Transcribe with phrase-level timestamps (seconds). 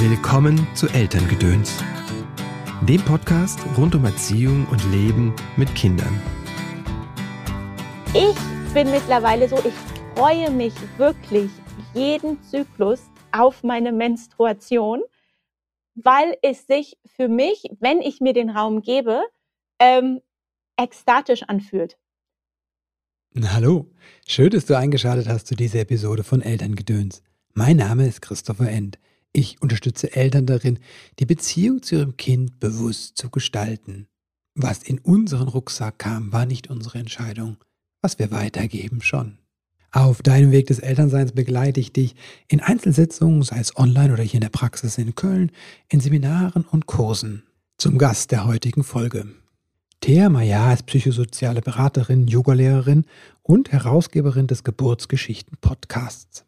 [0.00, 1.82] Willkommen zu Elterngedöns,
[2.82, 6.22] dem Podcast rund um Erziehung und Leben mit Kindern.
[8.14, 8.36] Ich
[8.72, 9.74] bin mittlerweile so, ich
[10.14, 11.50] freue mich wirklich
[11.94, 13.00] jeden Zyklus
[13.32, 15.02] auf meine Menstruation,
[15.96, 19.22] weil es sich für mich, wenn ich mir den Raum gebe,
[19.80, 20.20] ähm,
[20.76, 21.98] ekstatisch anfühlt.
[23.36, 23.90] Hallo,
[24.28, 27.24] schön, dass du eingeschaltet hast zu dieser Episode von Elterngedöns.
[27.52, 29.00] Mein Name ist Christopher End.
[29.32, 30.78] Ich unterstütze Eltern darin,
[31.18, 34.08] die Beziehung zu ihrem Kind bewusst zu gestalten.
[34.54, 37.58] Was in unseren Rucksack kam, war nicht unsere Entscheidung.
[38.02, 39.38] Was wir weitergeben, schon.
[39.90, 42.14] Auf deinem Weg des Elternseins begleite ich dich
[42.48, 45.50] in Einzelsitzungen, sei es online oder hier in der Praxis in Köln,
[45.88, 47.44] in Seminaren und Kursen.
[47.78, 49.26] Zum Gast der heutigen Folge.
[50.00, 53.04] Thea Maya ist psychosoziale Beraterin, Yogalehrerin
[53.42, 56.44] und Herausgeberin des Geburtsgeschichten-Podcasts.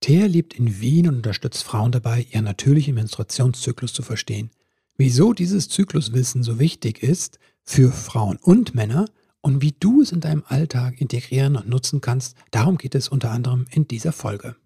[0.00, 4.50] Thea lebt in Wien und unterstützt Frauen dabei, ihren natürlichen Menstruationszyklus zu verstehen.
[4.96, 9.04] Wieso dieses Zykluswissen so wichtig ist für Frauen und Männer
[9.42, 13.30] und wie du es in deinem Alltag integrieren und nutzen kannst, darum geht es unter
[13.30, 14.56] anderem in dieser Folge.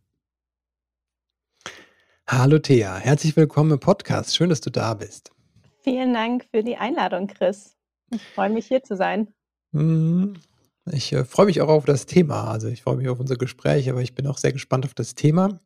[2.26, 4.36] Hallo Thea, herzlich willkommen im Podcast.
[4.36, 5.30] Schön, dass du da bist.
[5.82, 7.76] Vielen Dank für die Einladung, Chris.
[8.10, 9.34] Ich freue mich hier zu sein.
[9.72, 10.34] Mhm.
[10.90, 12.50] Ich äh, freue mich auch auf das Thema.
[12.50, 15.14] Also ich freue mich auf unser Gespräch, aber ich bin auch sehr gespannt auf das
[15.14, 15.60] Thema.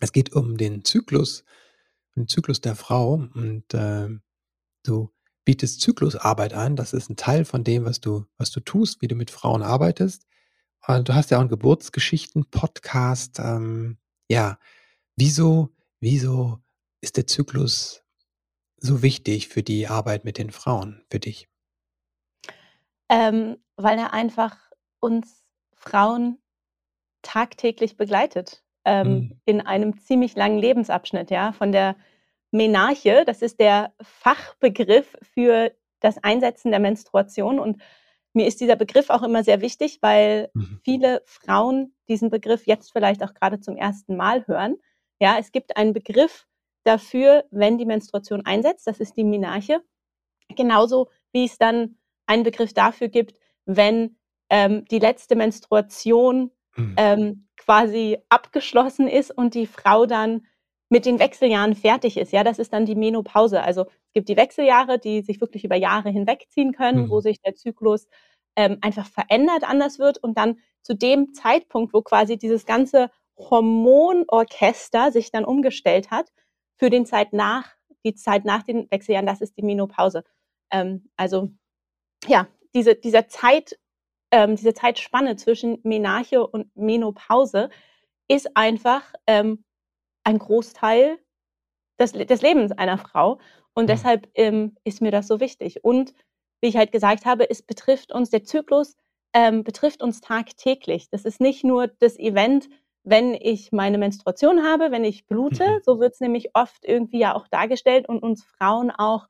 [0.00, 1.44] Es geht um den Zyklus,
[2.16, 4.08] den Zyklus der Frau und äh,
[4.82, 5.10] du
[5.44, 6.76] bietest Zyklusarbeit an.
[6.76, 9.62] Das ist ein Teil von dem, was du, was du tust, wie du mit Frauen
[9.62, 10.26] arbeitest.
[10.86, 13.38] Und du hast ja auch einen Geburtsgeschichten-Podcast.
[13.38, 13.98] Ähm,
[14.28, 14.58] ja,
[15.16, 15.70] wieso,
[16.00, 16.58] wieso
[17.00, 18.02] ist der Zyklus
[18.78, 21.51] so wichtig für die Arbeit mit den Frauen, für dich?
[23.12, 24.56] Ähm, weil er einfach
[25.00, 26.38] uns Frauen
[27.20, 29.40] tagtäglich begleitet ähm, mhm.
[29.44, 31.96] in einem ziemlich langen Lebensabschnitt, ja, von der
[32.50, 37.82] Menarche, das ist der Fachbegriff für das Einsetzen der Menstruation und
[38.34, 40.80] mir ist dieser Begriff auch immer sehr wichtig, weil mhm.
[40.82, 44.76] viele Frauen diesen Begriff jetzt vielleicht auch gerade zum ersten Mal hören.
[45.20, 46.46] Ja, es gibt einen Begriff
[46.84, 49.82] dafür, wenn die Menstruation einsetzt, das ist die Menarche.
[50.56, 54.16] Genauso wie es dann einen Begriff dafür gibt, wenn
[54.50, 56.94] ähm, die letzte Menstruation mhm.
[56.96, 60.46] ähm, quasi abgeschlossen ist und die Frau dann
[60.88, 62.32] mit den Wechseljahren fertig ist.
[62.32, 63.62] Ja, das ist dann die Menopause.
[63.62, 67.10] Also es gibt die Wechseljahre, die sich wirklich über Jahre hinwegziehen können, mhm.
[67.10, 68.08] wo sich der Zyklus
[68.56, 75.10] ähm, einfach verändert, anders wird und dann zu dem Zeitpunkt, wo quasi dieses ganze Hormonorchester
[75.12, 76.30] sich dann umgestellt hat,
[76.76, 77.70] für den Zeit nach,
[78.04, 80.24] die Zeit nach den Wechseljahren, das ist die Menopause.
[80.70, 81.50] Ähm, also
[82.26, 83.78] ja, diese, dieser Zeit,
[84.30, 87.70] ähm, diese Zeitspanne zwischen Menarche und Menopause
[88.28, 89.64] ist einfach ähm,
[90.24, 91.18] ein Großteil
[91.98, 93.38] des, des Lebens einer Frau.
[93.74, 93.88] Und mhm.
[93.88, 95.84] deshalb ähm, ist mir das so wichtig.
[95.84, 96.14] Und
[96.60, 98.96] wie ich halt gesagt habe, es betrifft uns, der Zyklus
[99.34, 101.08] ähm, betrifft uns tagtäglich.
[101.10, 102.68] Das ist nicht nur das Event,
[103.04, 105.66] wenn ich meine Menstruation habe, wenn ich blute.
[105.66, 105.80] Mhm.
[105.84, 109.26] So wird es nämlich oft irgendwie ja auch dargestellt und uns Frauen auch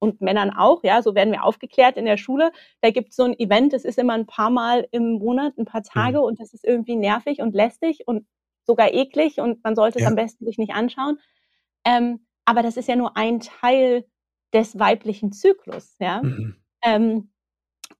[0.00, 2.50] und Männern auch, ja, so werden wir aufgeklärt in der Schule.
[2.80, 5.66] Da gibt es so ein Event, das ist immer ein paar Mal im Monat, ein
[5.66, 6.24] paar Tage mhm.
[6.24, 8.26] und das ist irgendwie nervig und lästig und
[8.66, 10.08] sogar eklig und man sollte es ja.
[10.08, 11.18] am besten sich nicht anschauen.
[11.84, 14.04] Ähm, aber das ist ja nur ein Teil
[14.52, 16.22] des weiblichen Zyklus, ja.
[16.22, 16.56] Mhm.
[16.82, 17.30] Ähm,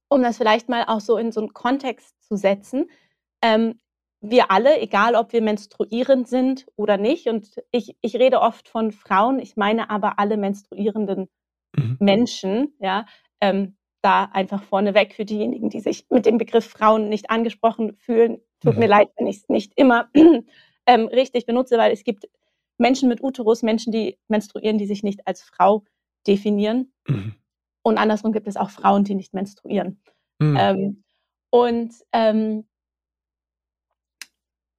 [0.09, 2.91] um das vielleicht mal auch so in so einen Kontext zu setzen.
[3.43, 3.79] Ähm,
[4.23, 8.93] wir alle, egal ob wir menstruierend sind oder nicht, und ich, ich rede oft von
[8.93, 11.29] Frauen, ich meine aber alle menstruierenden
[11.77, 11.97] mhm.
[12.01, 13.07] Menschen, ja,
[13.41, 18.41] ähm, da einfach vorneweg für diejenigen, die sich mit dem Begriff Frauen nicht angesprochen fühlen.
[18.61, 18.81] Tut mhm.
[18.81, 20.09] mir leid, wenn ich es nicht immer
[20.87, 22.29] ähm, richtig benutze, weil es gibt
[22.79, 25.85] Menschen mit Uterus, Menschen, die menstruieren, die sich nicht als Frau
[26.27, 26.93] definieren.
[27.07, 27.35] Mhm.
[27.83, 30.01] Und andersrum gibt es auch Frauen, die nicht menstruieren.
[30.39, 30.57] Mhm.
[30.59, 31.05] Ähm,
[31.51, 32.67] und ähm,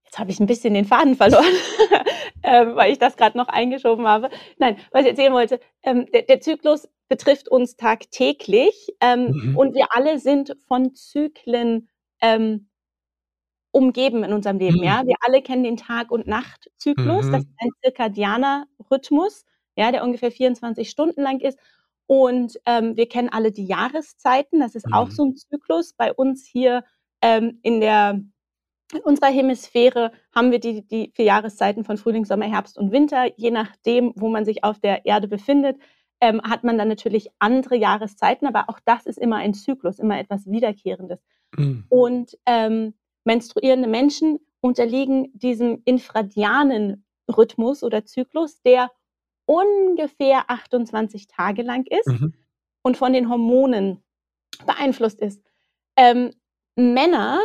[0.06, 1.46] jetzt habe ich ein bisschen den Faden verloren.
[2.44, 4.30] ähm, weil ich das gerade noch eingeschoben habe.
[4.58, 9.58] Nein, was ich erzählen wollte, ähm, der, der, Zyklus betrifft uns tagtäglich ähm, mhm.
[9.58, 11.90] und wir alle sind von Zyklen
[12.22, 12.70] ähm,
[13.72, 14.78] umgeben in unserem Leben.
[14.78, 14.84] Mhm.
[14.84, 17.26] Ja, wir alle kennen den Tag- und Nachtzyklus.
[17.26, 17.32] Mhm.
[17.32, 19.46] Das ist ein zirkadianer Rhythmus,
[19.76, 21.58] ja, der ungefähr 24 Stunden lang ist.
[22.06, 24.60] Und ähm, wir kennen alle die Jahreszeiten.
[24.60, 25.12] Das ist auch mhm.
[25.12, 25.94] so ein Zyklus.
[25.94, 26.84] Bei uns hier
[27.22, 28.22] ähm, in der
[28.94, 33.32] in unserer Hemisphäre haben wir die, die vier Jahreszeiten von Frühling, Sommer, Herbst und Winter.
[33.38, 35.78] Je nachdem, wo man sich auf der Erde befindet,
[36.20, 40.20] ähm, hat man dann natürlich andere Jahreszeiten, aber auch das ist immer ein Zyklus, immer
[40.20, 41.20] etwas Wiederkehrendes.
[41.58, 41.86] Mhm.
[41.90, 42.94] Und ähm,
[43.24, 48.92] menstruierende Menschen unterliegen diesem infradianen Rhythmus oder Zyklus, der
[49.46, 52.34] ungefähr 28 Tage lang ist mhm.
[52.84, 54.04] und von den Hormonen
[54.66, 55.42] beeinflusst ist.
[55.98, 56.32] Ähm,
[56.76, 57.40] Männer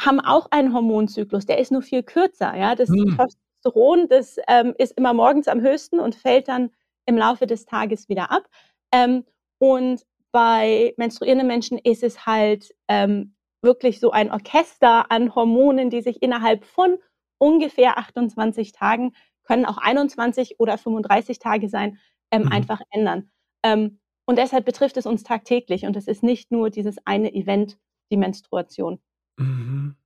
[0.00, 2.56] haben auch einen Hormonzyklus, der ist nur viel kürzer.
[2.56, 2.74] Ja?
[2.74, 3.16] Das mhm.
[3.16, 6.70] Testosteron, das ähm, ist immer morgens am höchsten und fällt dann
[7.06, 8.48] im Laufe des Tages wieder ab.
[8.92, 9.24] Ähm,
[9.58, 16.02] und bei menstruierenden Menschen ist es halt ähm, wirklich so ein Orchester an Hormonen, die
[16.02, 16.98] sich innerhalb von
[17.38, 19.12] ungefähr 28 Tagen,
[19.44, 21.98] können auch 21 oder 35 Tage sein,
[22.30, 22.52] ähm, mhm.
[22.52, 23.30] einfach ändern.
[23.62, 27.78] Ähm, und deshalb betrifft es uns tagtäglich und es ist nicht nur dieses eine Event,
[28.10, 29.00] die Menstruation.
[29.38, 29.96] Mhm.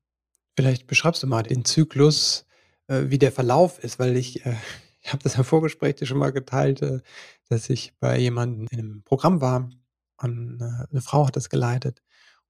[0.56, 2.46] Vielleicht beschreibst du mal den Zyklus,
[2.88, 4.56] äh, wie der Verlauf ist, weil ich, äh,
[5.02, 7.00] ich habe das im Vorgespräch dir schon mal geteilt, äh,
[7.48, 9.70] dass ich bei jemandem in einem Programm war
[10.20, 12.02] und äh, eine Frau hat das geleitet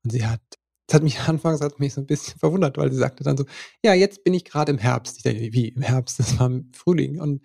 [0.03, 0.41] und sie hat
[0.89, 3.45] das hat mich anfangs hat mich so ein bisschen verwundert, weil sie sagte dann so,
[3.85, 5.19] ja, jetzt bin ich gerade im Herbst.
[5.19, 6.19] Ich dachte, wie im Herbst?
[6.19, 7.21] Das war im Frühling.
[7.21, 7.43] Und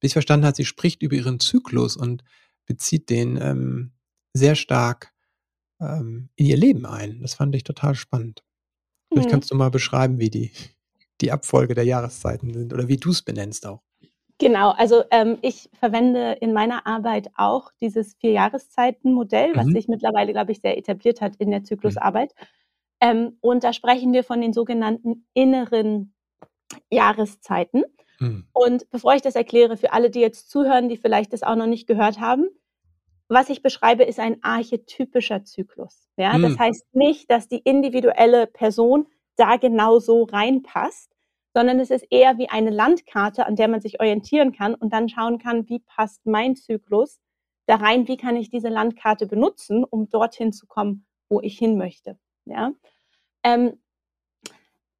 [0.00, 2.24] bis ich verstanden hat, sie spricht über ihren Zyklus und
[2.66, 3.92] bezieht den ähm,
[4.32, 5.12] sehr stark
[5.80, 7.20] ähm, in ihr Leben ein.
[7.22, 8.42] Das fand ich total spannend.
[9.14, 9.32] Vielleicht mhm.
[9.32, 10.50] kannst du mal beschreiben, wie die,
[11.20, 13.80] die Abfolge der Jahreszeiten sind oder wie du es benennst auch.
[14.38, 19.72] Genau, also ähm, ich verwende in meiner Arbeit auch dieses Vier-Jahreszeiten-Modell, was mhm.
[19.72, 21.64] sich mittlerweile, glaube ich, sehr etabliert hat in der mhm.
[21.66, 22.34] Zyklusarbeit.
[22.38, 22.46] Mhm.
[23.00, 26.14] Ähm, und da sprechen wir von den sogenannten inneren
[26.90, 27.84] Jahreszeiten.
[28.18, 28.46] Mhm.
[28.52, 31.66] Und bevor ich das erkläre, für alle, die jetzt zuhören, die vielleicht das auch noch
[31.66, 32.48] nicht gehört haben,
[33.28, 36.08] was ich beschreibe, ist ein archetypischer Zyklus.
[36.16, 36.36] Ja?
[36.36, 36.42] Mhm.
[36.42, 39.06] Das heißt nicht, dass die individuelle Person
[39.36, 41.10] da genau so reinpasst,
[41.54, 45.08] sondern es ist eher wie eine Landkarte, an der man sich orientieren kann und dann
[45.08, 47.20] schauen kann, wie passt mein Zyklus
[47.66, 51.78] da rein, wie kann ich diese Landkarte benutzen, um dorthin zu kommen, wo ich hin
[51.78, 52.18] möchte.
[52.44, 52.72] Ja?
[53.42, 53.78] Ähm,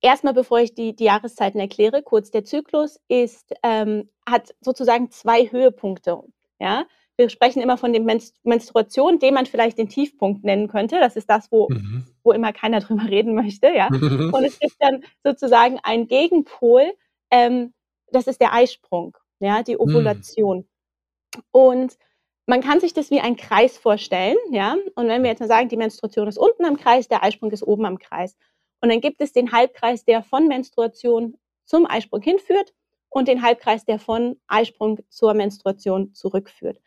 [0.00, 5.50] erstmal, bevor ich die, die, Jahreszeiten erkläre, kurz, der Zyklus ist, ähm, hat sozusagen zwei
[5.50, 6.23] Höhepunkte.
[6.59, 6.87] Ja?
[7.16, 10.99] Wir sprechen immer von den Menstru Menstruation, den man vielleicht den Tiefpunkt nennen könnte.
[10.99, 12.06] Das ist das, wo, mhm.
[12.22, 13.69] wo immer keiner drüber reden möchte.
[13.69, 13.88] Ja?
[13.88, 16.93] Und es gibt dann sozusagen einen Gegenpol,
[17.31, 17.72] ähm,
[18.11, 19.81] das ist der Eisprung, ja, die mhm.
[19.81, 20.58] Ovulation.
[20.58, 21.43] Mhm.
[21.50, 21.99] Und
[22.46, 24.76] man kann sich das wie ein Kreis vorstellen, ja.
[24.94, 27.62] Und wenn wir jetzt mal sagen, die Menstruation ist unten am Kreis, der Eisprung ist
[27.62, 28.37] oben am Kreis.
[28.81, 32.75] Und dann gibt es den Halbkreis, der von Menstruation zum Eisprung hinführt
[33.08, 36.81] und den Halbkreis, der von Eisprung zur Menstruation zurückführt.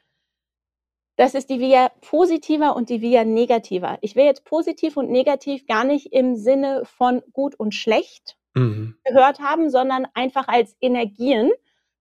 [1.17, 3.97] Das ist die Via positiver und die Via negativer.
[4.01, 8.95] Ich will jetzt positiv und negativ gar nicht im Sinne von gut und schlecht mhm.
[9.03, 11.51] gehört haben, sondern einfach als Energien.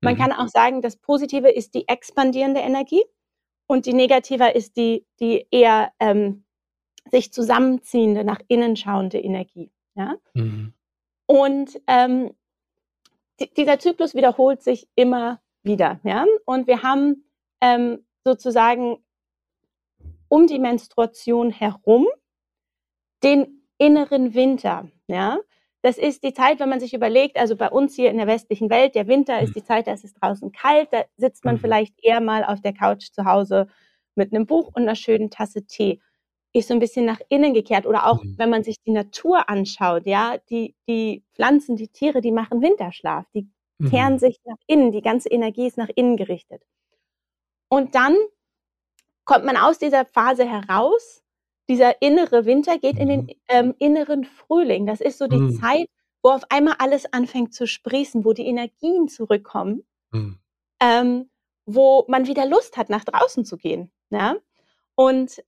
[0.03, 0.19] Man mhm.
[0.19, 3.03] kann auch sagen, das Positive ist die expandierende Energie
[3.67, 6.45] und die negativer ist die, die eher ähm,
[7.11, 9.71] sich zusammenziehende, nach innen schauende Energie.
[9.95, 10.17] Ja?
[10.35, 10.75] Mhm.
[11.25, 12.35] Und ähm,
[13.57, 16.01] dieser Zyklus wiederholt sich immer wieder.
[16.05, 16.27] Ja?
[16.45, 17.25] Und wir haben
[17.63, 18.99] ähm, sozusagen
[20.29, 22.07] um die Menstruation herum
[23.23, 24.89] den inneren Winter.
[25.07, 25.39] Ja?
[25.83, 28.71] Das ist die Zeit, wenn man sich überlegt, also bei uns hier in der westlichen
[28.71, 29.55] Welt, der Winter ist mhm.
[29.55, 31.61] die Zeit, da ist es draußen kalt, da sitzt man mhm.
[31.61, 33.69] vielleicht eher mal auf der Couch zu Hause
[34.15, 36.01] mit einem Buch und einer schönen Tasse Tee.
[36.53, 37.87] Ist so ein bisschen nach innen gekehrt.
[37.87, 38.35] Oder auch, mhm.
[38.39, 43.27] wenn man sich die Natur anschaut, ja, die, die Pflanzen, die Tiere, die machen Winterschlaf,
[43.35, 43.91] die mhm.
[43.91, 46.63] kehren sich nach innen, die ganze Energie ist nach innen gerichtet.
[47.69, 48.17] Und dann
[49.27, 51.23] kommt man aus dieser Phase heraus
[51.69, 53.31] dieser innere Winter geht in den mhm.
[53.49, 54.87] ähm, inneren Frühling.
[54.87, 55.61] Das ist so die mhm.
[55.61, 55.89] Zeit,
[56.23, 60.39] wo auf einmal alles anfängt zu sprießen, wo die Energien zurückkommen, mhm.
[60.81, 61.31] ähm,
[61.65, 63.91] wo man wieder Lust hat, nach draußen zu gehen.
[64.11, 64.37] Ja?
[64.95, 65.43] Und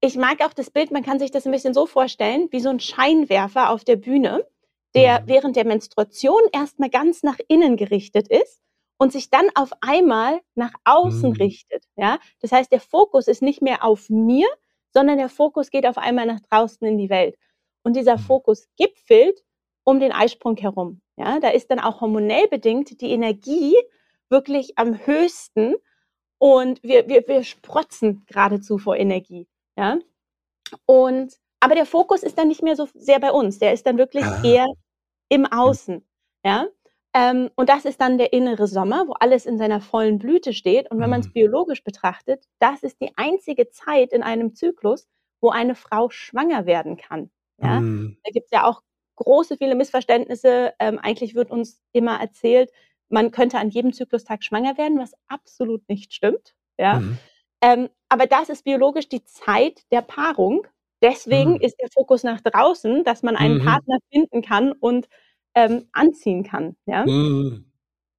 [0.00, 2.68] ich mag auch das Bild, man kann sich das ein bisschen so vorstellen, wie so
[2.68, 4.46] ein Scheinwerfer auf der Bühne,
[4.94, 5.28] der mhm.
[5.28, 8.60] während der Menstruation erstmal ganz nach innen gerichtet ist
[8.98, 11.36] und sich dann auf einmal nach außen mhm.
[11.36, 11.84] richtet.
[11.96, 12.18] Ja?
[12.40, 14.46] Das heißt, der Fokus ist nicht mehr auf mir,
[14.92, 17.36] sondern der Fokus geht auf einmal nach draußen in die Welt.
[17.82, 18.22] Und dieser mhm.
[18.22, 19.42] Fokus gipfelt
[19.84, 21.00] um den Eisprung herum.
[21.16, 23.74] Ja, da ist dann auch hormonell bedingt die Energie
[24.28, 25.74] wirklich am höchsten
[26.38, 29.48] und wir, wir, wir sprotzen geradezu vor Energie.
[29.76, 29.98] Ja,
[30.86, 33.58] und aber der Fokus ist dann nicht mehr so sehr bei uns.
[33.58, 34.42] Der ist dann wirklich ah.
[34.44, 34.66] eher
[35.28, 36.06] im Außen.
[36.44, 36.68] Ja,
[37.18, 40.88] ähm, und das ist dann der innere Sommer, wo alles in seiner vollen Blüte steht.
[40.88, 41.32] Und wenn man es mhm.
[41.32, 45.08] biologisch betrachtet, das ist die einzige Zeit in einem Zyklus,
[45.40, 47.30] wo eine Frau schwanger werden kann.
[47.60, 47.80] Ja?
[47.80, 48.18] Mhm.
[48.22, 48.82] Da gibt es ja auch
[49.16, 50.74] große, viele Missverständnisse.
[50.78, 52.70] Ähm, eigentlich wird uns immer erzählt,
[53.08, 56.54] man könnte an jedem Zyklustag schwanger werden, was absolut nicht stimmt.
[56.78, 57.00] Ja?
[57.00, 57.18] Mhm.
[57.60, 60.68] Ähm, aber das ist biologisch die Zeit der Paarung.
[61.02, 61.62] Deswegen mhm.
[61.62, 63.64] ist der Fokus nach draußen, dass man einen mhm.
[63.64, 65.08] Partner finden kann und
[65.58, 66.76] ähm, anziehen kann.
[66.86, 67.04] Ja?
[67.04, 67.64] Mhm.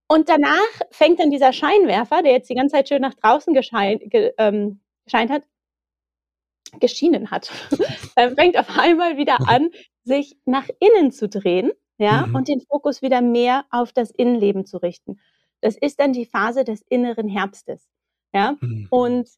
[0.10, 4.00] Und danach fängt dann dieser Scheinwerfer, der jetzt die ganze Zeit schön nach draußen geschein,
[4.00, 5.44] ge, ähm, gescheint hat,
[6.82, 7.50] geschienen hat,
[8.16, 9.70] äh, fängt auf einmal wieder an,
[10.04, 12.36] sich nach innen zu drehen, ja, mhm.
[12.36, 15.20] und den Fokus wieder mehr auf das Innenleben zu richten.
[15.62, 17.88] Das ist dann die Phase des inneren Herbstes,
[18.34, 18.58] ja.
[18.60, 18.88] Mhm.
[18.90, 19.30] Und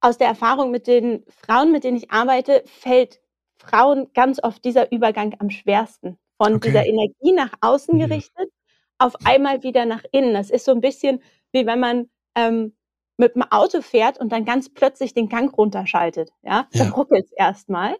[0.00, 3.20] aus der Erfahrung mit den Frauen, mit denen ich arbeite, fällt
[3.56, 6.18] Frauen ganz oft dieser Übergang am schwersten.
[6.42, 6.68] Von okay.
[6.68, 8.00] dieser Energie nach außen mhm.
[8.00, 8.50] gerichtet,
[8.98, 10.34] auf einmal wieder nach innen.
[10.34, 11.20] Das ist so ein bisschen
[11.52, 12.74] wie wenn man ähm,
[13.18, 16.30] mit dem Auto fährt und dann ganz plötzlich den Gang runterschaltet.
[16.42, 16.84] Ja, ja.
[16.84, 17.96] dann ruckelt es erstmal.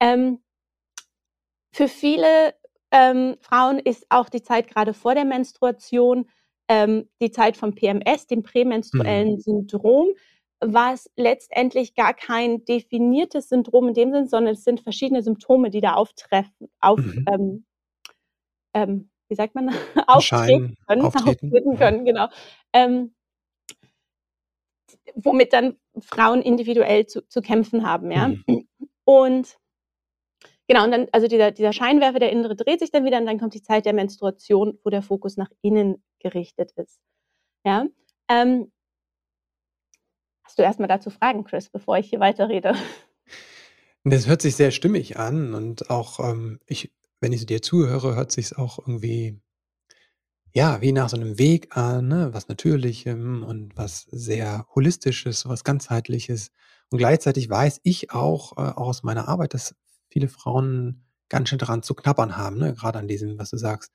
[0.00, 0.40] Ähm,
[1.72, 2.54] für viele
[2.90, 6.28] ähm, Frauen ist auch die Zeit gerade vor der Menstruation
[6.68, 9.40] ähm, die Zeit vom PMS, dem prämenstruellen mhm.
[9.40, 10.08] Syndrom,
[10.60, 15.80] was letztendlich gar kein definiertes Syndrom in dem Sinn, sondern es sind verschiedene Symptome, die
[15.80, 17.24] da auftreffen, auf, mhm.
[17.28, 17.66] ähm,
[18.74, 19.68] ähm wie sagt man,
[20.06, 22.28] auftreten können, auftreten, auftreten können, genau.
[22.72, 23.14] Ähm,
[25.14, 28.28] womit dann Frauen individuell zu, zu kämpfen haben, ja.
[28.28, 28.68] Mhm.
[29.04, 29.56] Und
[30.66, 33.38] genau, und dann, also dieser, dieser Scheinwerfer, der innere dreht sich dann wieder und dann
[33.38, 37.00] kommt die Zeit der Menstruation, wo der Fokus nach innen gerichtet ist.
[37.64, 37.86] Ja.
[38.28, 38.72] Ähm,
[40.44, 42.74] hast du erstmal dazu Fragen, Chris, bevor ich hier weiterrede?
[44.04, 48.32] Das hört sich sehr stimmig an und auch ähm, ich, wenn ich dir zuhöre, hört
[48.32, 49.40] sich auch irgendwie
[50.52, 55.62] ja, wie nach so einem Weg an, ne, was Natürlichem und was sehr Holistisches, was
[55.64, 56.50] Ganzheitliches.
[56.90, 59.74] Und gleichzeitig weiß ich auch, äh, aus meiner Arbeit, dass
[60.10, 62.74] viele Frauen ganz schön daran zu knabbern haben, ne?
[62.74, 63.92] Gerade an diesem, was du sagst,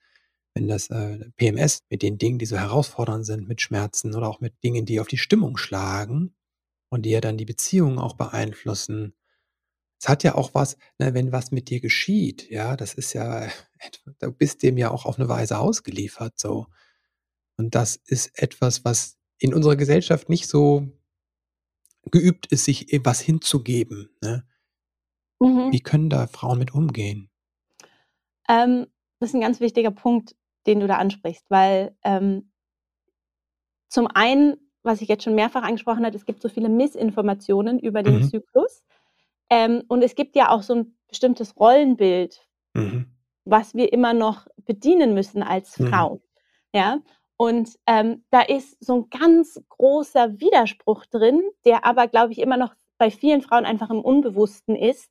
[0.54, 4.40] wenn das äh, PMS mit den Dingen, die so herausfordernd sind, mit Schmerzen oder auch
[4.40, 6.34] mit Dingen, die auf die Stimmung schlagen
[6.90, 9.14] und die ja dann die Beziehungen auch beeinflussen.
[10.00, 13.48] Es hat ja auch was, ne, wenn was mit dir geschieht, ja, das ist ja,
[14.20, 16.66] du bist dem ja auch auf eine Weise ausgeliefert, so.
[17.58, 20.88] Und das ist etwas, was in unserer Gesellschaft nicht so
[22.10, 24.10] geübt ist, sich was hinzugeben.
[24.22, 24.46] Ne?
[25.40, 25.72] Mhm.
[25.72, 27.30] Wie können da Frauen mit umgehen?
[28.48, 28.86] Ähm,
[29.18, 30.36] das ist ein ganz wichtiger Punkt,
[30.66, 32.52] den du da ansprichst, weil ähm,
[33.88, 38.02] zum einen, was ich jetzt schon mehrfach angesprochen habe, es gibt so viele Missinformationen über
[38.02, 38.30] den mhm.
[38.30, 38.84] Zyklus.
[39.50, 43.06] Ähm, und es gibt ja auch so ein bestimmtes Rollenbild, mhm.
[43.44, 45.88] was wir immer noch bedienen müssen als mhm.
[45.88, 46.14] Frau.
[46.14, 46.20] Mhm.
[46.74, 46.98] Ja.
[47.38, 52.56] Und ähm, da ist so ein ganz großer Widerspruch drin, der aber, glaube ich, immer
[52.56, 55.10] noch bei vielen Frauen einfach im Unbewussten ist.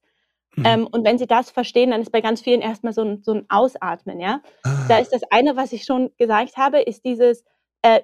[0.55, 0.65] Mhm.
[0.65, 3.33] Ähm, und wenn sie das verstehen, dann ist bei ganz vielen erstmal so ein, so
[3.33, 4.41] ein Ausatmen, ja.
[4.63, 4.85] Ah.
[4.87, 7.43] Da ist das eine, was ich schon gesagt habe, ist dieses,
[7.83, 8.01] äh,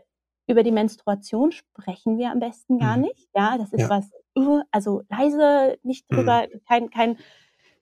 [0.48, 3.04] über die Menstruation sprechen wir am besten gar mhm.
[3.04, 3.30] nicht.
[3.34, 3.90] Ja, das ist ja.
[3.90, 6.62] was, uh, also leise, nicht drüber, mhm.
[6.68, 7.18] kein, kein,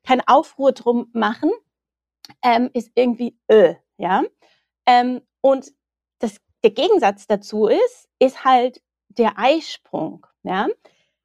[0.04, 1.52] kein Aufruhr drum machen,
[2.44, 4.24] ähm, ist irgendwie, äh, ja.
[4.86, 5.72] Ähm, und
[6.20, 10.68] das, der Gegensatz dazu ist, ist halt der Eisprung, ja.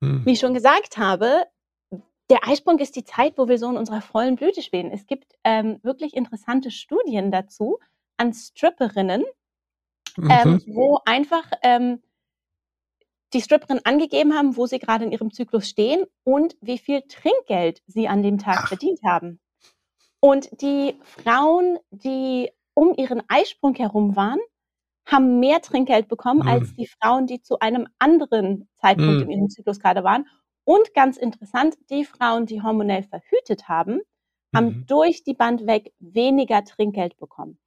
[0.00, 0.24] Mhm.
[0.24, 1.44] Wie ich schon gesagt habe,
[2.30, 4.90] der Eisprung ist die Zeit, wo wir so in unserer vollen Blüte stehen.
[4.90, 7.78] Es gibt ähm, wirklich interessante Studien dazu
[8.16, 9.24] an Stripperinnen,
[10.18, 10.62] ähm, mhm.
[10.66, 12.02] wo einfach ähm,
[13.34, 17.82] die Stripperinnen angegeben haben, wo sie gerade in ihrem Zyklus stehen und wie viel Trinkgeld
[17.86, 18.68] sie an dem Tag Ach.
[18.68, 19.40] verdient haben.
[20.20, 24.38] Und die Frauen, die um ihren Eisprung herum waren,
[25.06, 26.48] haben mehr Trinkgeld bekommen mhm.
[26.48, 29.22] als die Frauen, die zu einem anderen Zeitpunkt mhm.
[29.22, 30.26] in ihrem Zyklus gerade waren.
[30.64, 34.00] Und ganz interessant, die Frauen, die hormonell verhütet haben,
[34.54, 34.86] haben mhm.
[34.86, 37.58] durch die Band weg weniger Trinkgeld bekommen.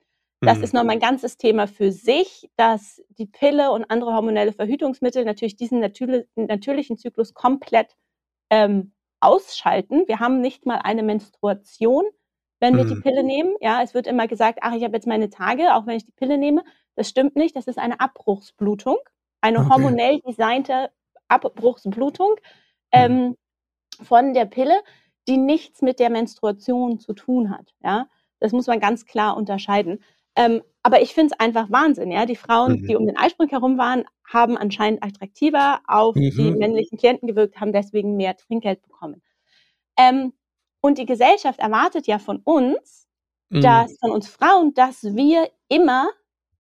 [0.42, 0.64] Das mhm.
[0.64, 5.56] ist nochmal ein ganzes Thema für sich, dass die Pille und andere hormonelle Verhütungsmittel natürlich
[5.56, 7.96] diesen natürlichen Zyklus komplett
[8.50, 10.04] ähm, ausschalten.
[10.08, 12.04] Wir haben nicht mal eine Menstruation,
[12.60, 12.90] wenn wir mhm.
[12.90, 13.56] die Pille nehmen.
[13.62, 16.12] Ja, es wird immer gesagt, ach, ich habe jetzt meine Tage, auch wenn ich die
[16.12, 16.64] Pille nehme.
[16.96, 17.56] Das stimmt nicht.
[17.56, 18.98] Das ist eine Abbruchsblutung,
[19.42, 19.70] eine okay.
[19.70, 20.92] hormonell designte
[21.30, 22.38] Abbruchsblutung mhm.
[22.92, 23.38] ähm,
[24.04, 24.82] von der Pille,
[25.28, 27.74] die nichts mit der Menstruation zu tun hat.
[27.84, 28.08] Ja,
[28.40, 30.04] das muss man ganz klar unterscheiden.
[30.38, 32.26] Ähm, aber ich finde es einfach Wahnsinn, ja.
[32.26, 32.88] Die Frauen, mhm.
[32.88, 36.32] die um den Eisprung herum waren, haben anscheinend attraktiver auf mhm.
[36.32, 39.22] die männlichen Klienten gewirkt, haben deswegen mehr Trinkgeld bekommen.
[39.98, 40.34] Ähm,
[40.80, 43.08] und die Gesellschaft erwartet ja von uns,
[43.50, 43.62] mhm.
[43.62, 46.10] dass von uns Frauen, dass wir immer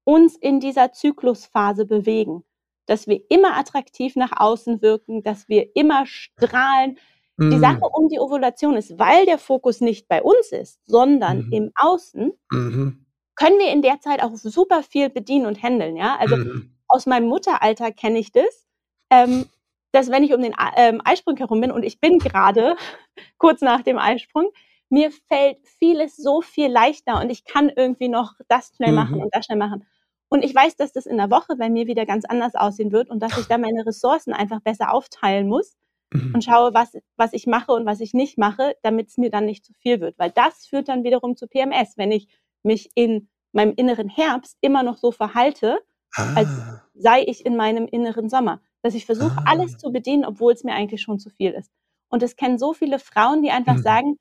[0.03, 2.43] uns in dieser Zyklusphase bewegen,
[2.88, 6.98] dass wir immer attraktiv nach außen wirken, dass wir immer strahlen.
[7.39, 7.60] Die mhm.
[7.60, 11.53] Sache um die Ovulation ist, weil der Fokus nicht bei uns ist, sondern mhm.
[11.53, 13.06] im Außen, mhm
[13.38, 16.17] können wir in der Zeit auch super viel bedienen und handeln, ja.
[16.17, 16.72] Also mhm.
[16.88, 18.67] aus meinem Mutteralter kenne ich das,
[19.10, 19.46] ähm,
[19.94, 22.75] dass wenn ich um den ähm, Eisprung herum bin und ich bin gerade
[23.38, 24.50] kurz nach dem Eisprung,
[24.89, 29.24] mir fällt vieles so viel leichter und ich kann irgendwie noch das schnell machen mhm.
[29.24, 29.86] und das schnell machen.
[30.29, 33.10] Und ich weiß, dass das in der Woche bei mir wieder ganz anders aussehen wird
[33.10, 35.77] und dass ich da meine Ressourcen einfach besser aufteilen muss
[36.12, 36.34] mhm.
[36.34, 39.46] und schaue, was, was ich mache und was ich nicht mache, damit es mir dann
[39.46, 40.17] nicht zu viel wird.
[40.17, 42.27] Weil das führt dann wiederum zu PMS, wenn ich
[42.63, 45.79] mich in meinem inneren Herbst immer noch so verhalte,
[46.15, 46.33] ah.
[46.35, 46.49] als
[46.93, 48.61] sei ich in meinem inneren Sommer.
[48.81, 49.45] Dass ich versuche, ah.
[49.47, 51.71] alles zu bedienen, obwohl es mir eigentlich schon zu viel ist.
[52.09, 53.81] Und es kennen so viele Frauen, die einfach mhm.
[53.81, 54.17] sagen,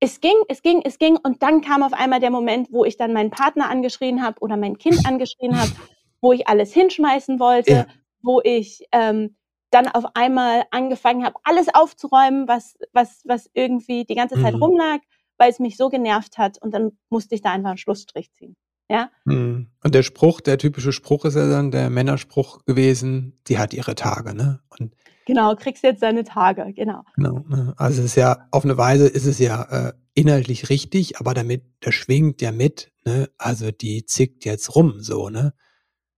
[0.00, 1.16] es ging, es ging, es ging.
[1.16, 4.56] Und dann kam auf einmal der Moment, wo ich dann meinen Partner angeschrien habe oder
[4.56, 5.70] mein Kind angeschrien habe,
[6.20, 7.86] wo ich alles hinschmeißen wollte, ja.
[8.22, 9.36] wo ich ähm,
[9.70, 14.62] dann auf einmal angefangen habe, alles aufzuräumen, was, was, was irgendwie die ganze Zeit mhm.
[14.62, 15.00] rumlag,
[15.42, 16.58] weil es mich so genervt hat.
[16.62, 18.54] Und dann musste ich da einfach einen Schlussstrich ziehen.
[18.88, 19.10] Ja.
[19.24, 19.72] Mhm.
[19.82, 23.96] Und der Spruch, der typische Spruch ist ja dann der Männerspruch gewesen, die hat ihre
[23.96, 24.60] Tage, ne?
[24.78, 24.94] Und
[25.26, 27.02] Genau, kriegst jetzt deine Tage, genau.
[27.16, 27.44] Genau.
[27.48, 27.74] Ne?
[27.76, 31.64] Also es ist ja, auf eine Weise ist es ja äh, inhaltlich richtig, aber damit,
[31.84, 33.28] der schwingt ja mit, ne?
[33.36, 35.54] Also die zickt jetzt rum, so, ne?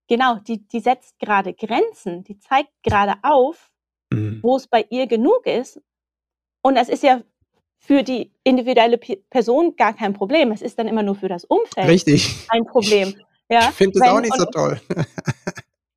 [0.07, 3.71] Genau, die, die setzt gerade Grenzen, die zeigt gerade auf,
[4.11, 4.41] mhm.
[4.43, 5.81] wo es bei ihr genug ist.
[6.63, 7.23] Und das ist ja
[7.87, 10.53] für die individuelle P Person gar kein Problem.
[10.53, 12.47] Es ist dann immer nur für das Umfeld Richtig.
[12.49, 13.15] ein Problem.
[13.51, 13.69] Ja?
[13.69, 14.81] Ich finde das auch nicht so toll.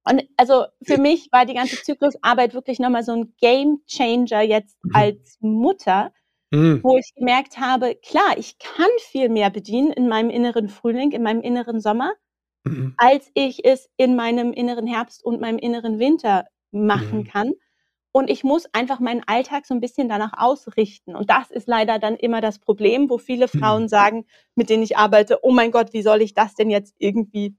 [0.09, 4.77] Und also für mich war die ganze Zyklusarbeit wirklich nochmal so ein Game Changer jetzt
[4.83, 4.91] mhm.
[4.95, 6.13] als Mutter,
[6.51, 6.81] mhm.
[6.81, 11.23] wo ich gemerkt habe, klar, ich kann viel mehr bedienen in meinem inneren Frühling, in
[11.23, 12.13] meinem inneren Sommer,
[12.63, 12.93] mhm.
[12.97, 17.27] als ich es in meinem inneren Herbst und meinem inneren Winter machen mhm.
[17.27, 17.53] kann.
[18.17, 21.15] Und ich muss einfach meinen Alltag so ein bisschen danach ausrichten.
[21.15, 23.87] Und das ist leider dann immer das Problem, wo viele Frauen mhm.
[23.89, 27.55] sagen, mit denen ich arbeite, oh mein Gott, wie soll ich das denn jetzt irgendwie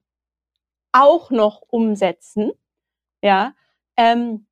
[0.90, 2.50] auch noch umsetzen.
[3.22, 3.54] Ja.
[3.96, 4.48] Ähm,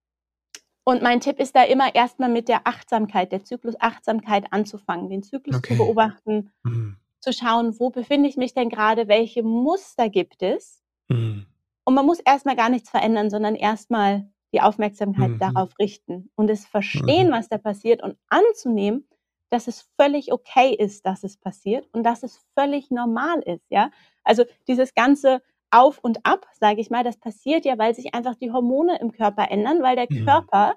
[0.84, 5.56] und mein Tipp ist da immer erstmal mit der Achtsamkeit, der Zyklus-Achtsamkeit anzufangen, den Zyklus
[5.56, 5.72] okay.
[5.72, 6.98] zu beobachten, mhm.
[7.18, 10.84] zu schauen, wo befinde ich mich denn gerade, welche Muster gibt es.
[11.08, 11.46] Mhm.
[11.84, 15.38] Und man muss erstmal gar nichts verändern, sondern erstmal die Aufmerksamkeit mhm.
[15.38, 17.32] darauf richten und es verstehen, mhm.
[17.32, 19.08] was da passiert und anzunehmen,
[19.50, 23.90] dass es völlig okay ist, dass es passiert und dass es völlig normal ist, ja.
[24.24, 25.40] Also dieses ganze,
[25.70, 27.04] auf und ab, sage ich mal.
[27.04, 30.24] Das passiert ja, weil sich einfach die Hormone im Körper ändern, weil der mhm.
[30.24, 30.74] Körper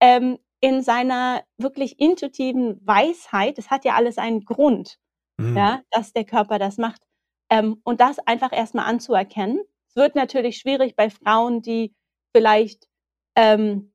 [0.00, 4.98] ähm, in seiner wirklich intuitiven Weisheit, das hat ja alles einen Grund,
[5.38, 5.56] mhm.
[5.56, 7.02] ja, dass der Körper das macht.
[7.50, 9.60] Ähm, und das einfach erstmal anzuerkennen.
[9.88, 11.94] Es wird natürlich schwierig bei Frauen, die
[12.34, 12.88] vielleicht
[13.36, 13.92] ähm,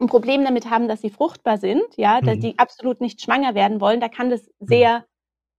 [0.00, 2.26] ein Problem damit haben, dass sie fruchtbar sind, ja, mhm.
[2.26, 4.00] dass die absolut nicht schwanger werden wollen.
[4.00, 4.66] Da kann das mhm.
[4.66, 5.06] sehr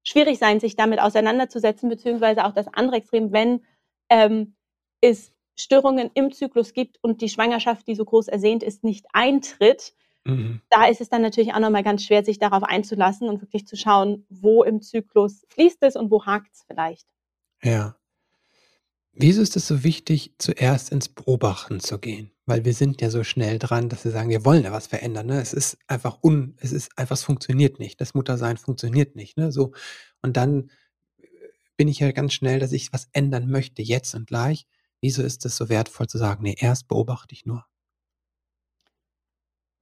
[0.03, 3.61] schwierig sein, sich damit auseinanderzusetzen, beziehungsweise auch das andere Extrem, wenn
[4.09, 4.55] ähm,
[4.99, 9.93] es Störungen im Zyklus gibt und die Schwangerschaft, die so groß ersehnt ist, nicht eintritt,
[10.23, 10.61] mhm.
[10.69, 13.75] da ist es dann natürlich auch nochmal ganz schwer, sich darauf einzulassen und wirklich zu
[13.75, 17.07] schauen, wo im Zyklus fließt es und wo hakt es vielleicht.
[17.61, 17.95] Ja.
[19.13, 22.31] Wieso ist es so wichtig, zuerst ins Beobachten zu gehen?
[22.45, 25.27] Weil wir sind ja so schnell dran, dass wir sagen, wir wollen ja was verändern.
[25.27, 25.41] Ne?
[25.41, 27.99] Es ist einfach un, es ist einfach, es funktioniert nicht.
[27.99, 29.37] Das Muttersein funktioniert nicht.
[29.37, 29.51] Ne?
[29.51, 29.73] So
[30.21, 30.69] und dann
[31.17, 31.27] äh,
[31.75, 34.65] bin ich ja ganz schnell, dass ich was ändern möchte jetzt und gleich.
[35.01, 37.65] Wieso ist es so wertvoll zu sagen, nee, erst beobachte ich nur?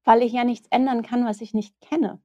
[0.05, 2.19] Weil ich ja nichts ändern kann, was ich nicht kenne.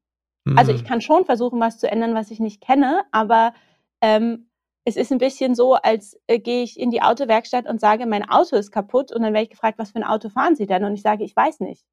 [0.45, 0.57] Mhm.
[0.57, 0.87] Also ich hm.
[0.87, 3.53] kann schon versuchen, was zu ändern, was ich nicht kenne, aber
[4.01, 4.47] ähm,
[4.85, 8.29] es ist ein bisschen so, als äh, gehe ich in die Autowerkstatt und sage, mein
[8.29, 10.85] Auto ist kaputt und dann werde ich gefragt, was für ein Auto fahren Sie denn?
[10.85, 11.85] Und ich sage, ich weiß nicht.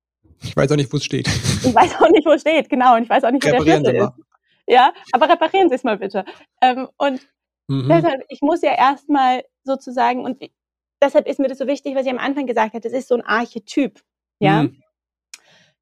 [0.43, 1.27] Ich weiß auch nicht, wo es steht.
[1.27, 2.95] Ich weiß auch nicht, wo es steht, genau.
[2.95, 4.12] Und ich weiß auch nicht, wo der Schlüssel ist.
[4.67, 6.25] Ja, aber reparieren Sie es mal bitte.
[6.62, 7.27] Ähm, und
[7.67, 7.88] mhm.
[7.89, 10.41] deshalb, ich muss ja erstmal sozusagen, und
[11.01, 13.15] deshalb ist mir das so wichtig, was ich am Anfang gesagt habe, das ist so
[13.15, 14.01] ein Archetyp,
[14.39, 14.82] ja, mhm.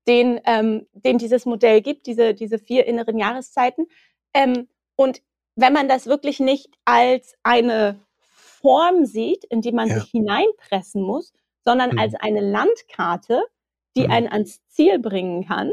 [0.08, 3.88] den, ähm, den dieses Modell gibt, diese, diese vier inneren Jahreszeiten.
[4.34, 5.22] Ähm, und
[5.60, 10.00] wenn man das wirklich nicht als eine Form sieht, in die man ja.
[10.00, 11.34] sich hineinpressen muss,
[11.66, 12.00] sondern mhm.
[12.00, 13.44] als eine Landkarte,
[13.96, 14.12] die mhm.
[14.12, 15.72] einen ans Ziel bringen kann,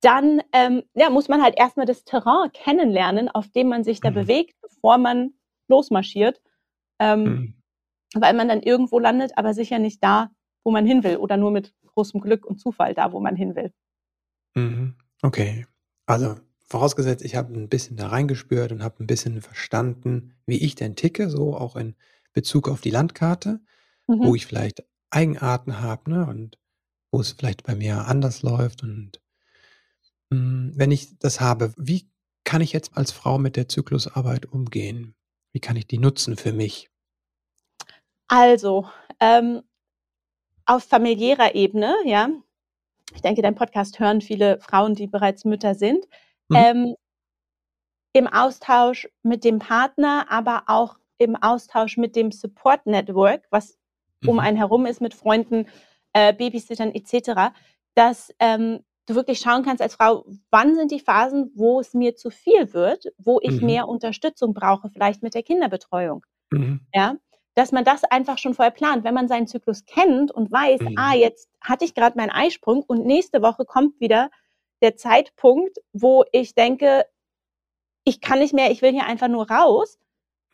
[0.00, 4.10] dann ähm, ja, muss man halt erstmal das Terrain kennenlernen, auf dem man sich da
[4.10, 4.14] mhm.
[4.14, 5.34] bewegt, bevor man
[5.68, 6.40] losmarschiert.
[7.00, 7.54] Ähm, mhm.
[8.14, 10.30] Weil man dann irgendwo landet, aber sicher nicht da,
[10.64, 13.54] wo man hin will oder nur mit großem Glück und Zufall da, wo man hin
[13.54, 13.72] will.
[14.54, 14.96] Mhm.
[15.22, 15.66] Okay.
[16.06, 16.36] Also
[16.68, 20.96] vorausgesetzt, ich habe ein bisschen da reingespürt und habe ein bisschen verstanden, wie ich denn
[20.96, 21.96] ticke, so auch in
[22.32, 23.60] Bezug auf die Landkarte,
[24.06, 24.20] mhm.
[24.20, 26.58] wo ich vielleicht Eigenarten habe ne, und
[27.10, 28.82] wo es vielleicht bei mir anders läuft.
[28.82, 29.20] Und
[30.30, 32.10] mh, hm, wenn ich das habe, wie
[32.44, 35.14] kann ich jetzt als Frau mit der Zyklusarbeit umgehen?
[35.52, 36.90] Wie kann ich die nutzen für mich?
[38.28, 38.86] Also,
[39.20, 39.62] ähm,
[40.66, 42.28] auf familiärer Ebene, ja,
[43.14, 46.06] ich denke, dein Podcast hören viele Frauen, die bereits Mütter sind.
[46.50, 46.56] Mhm.
[46.56, 46.94] Ähm,
[48.14, 53.76] Im Austausch mit dem Partner, aber auch im Austausch mit dem Support Network, was
[54.26, 54.40] um Mhm.
[54.40, 55.66] einen herum ist mit Freunden,
[56.14, 57.52] äh, Babysittern etc.,
[57.94, 62.14] dass ähm, du wirklich schauen kannst als Frau, wann sind die Phasen, wo es mir
[62.16, 63.66] zu viel wird, wo ich Mhm.
[63.66, 66.24] mehr Unterstützung brauche, vielleicht mit der Kinderbetreuung.
[66.50, 66.80] Mhm.
[66.94, 67.16] Ja,
[67.54, 70.94] dass man das einfach schon vorher plant, wenn man seinen Zyklus kennt und weiß, Mhm.
[70.96, 74.30] ah, jetzt hatte ich gerade meinen Eisprung und nächste Woche kommt wieder
[74.82, 77.06] der Zeitpunkt, wo ich denke,
[78.04, 79.98] ich kann nicht mehr, ich will hier einfach nur raus,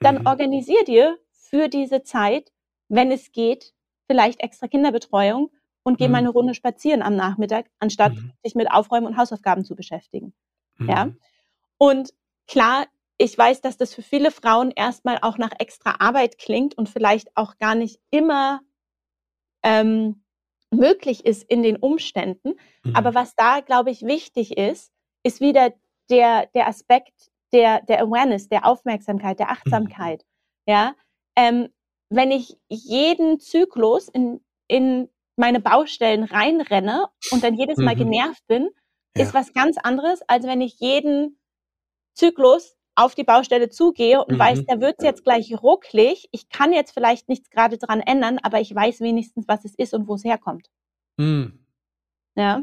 [0.03, 0.27] dann Mhm.
[0.27, 2.53] organisier dir für diese Zeit,
[2.89, 3.75] wenn es geht,
[4.07, 5.51] vielleicht extra Kinderbetreuung
[5.83, 6.27] und geh mal Mhm.
[6.27, 8.33] eine Runde spazieren am Nachmittag, anstatt Mhm.
[8.45, 10.35] dich mit Aufräumen und Hausaufgaben zu beschäftigen.
[10.81, 11.07] Ja.
[11.07, 11.21] Mhm.
[11.79, 12.15] Und
[12.49, 12.87] klar,
[13.19, 17.37] ich weiß, dass das für viele Frauen erstmal auch nach extra Arbeit klingt und vielleicht
[17.37, 18.61] auch gar nicht immer
[19.63, 20.24] ähm,
[20.77, 22.55] möglich ist in den Umständen.
[22.85, 22.97] Mhm.
[22.97, 25.73] Aber was da, glaube ich, wichtig ist, ist wieder
[26.11, 30.25] der, der Aspekt der, der Awareness, der Aufmerksamkeit, der Achtsamkeit.
[30.67, 30.95] Ja,
[31.37, 31.69] ähm,
[32.11, 37.99] wenn ich jeden Zyklus in, in meine Baustellen reinrenne und dann jedes Mal Mhm.
[37.99, 38.69] genervt bin,
[39.17, 39.25] Ja.
[39.25, 41.39] ist was ganz anderes, als wenn ich jeden
[42.15, 44.39] Zyklus auf die Baustelle zugehe und Mhm.
[44.39, 46.29] weiß, da wird's jetzt gleich rucklig.
[46.33, 49.95] Ich kann jetzt vielleicht nichts gerade dran ändern, aber ich weiß wenigstens, was es ist
[49.95, 50.69] und wo es herkommt.
[51.19, 51.59] Mhm.
[52.37, 52.63] Ja.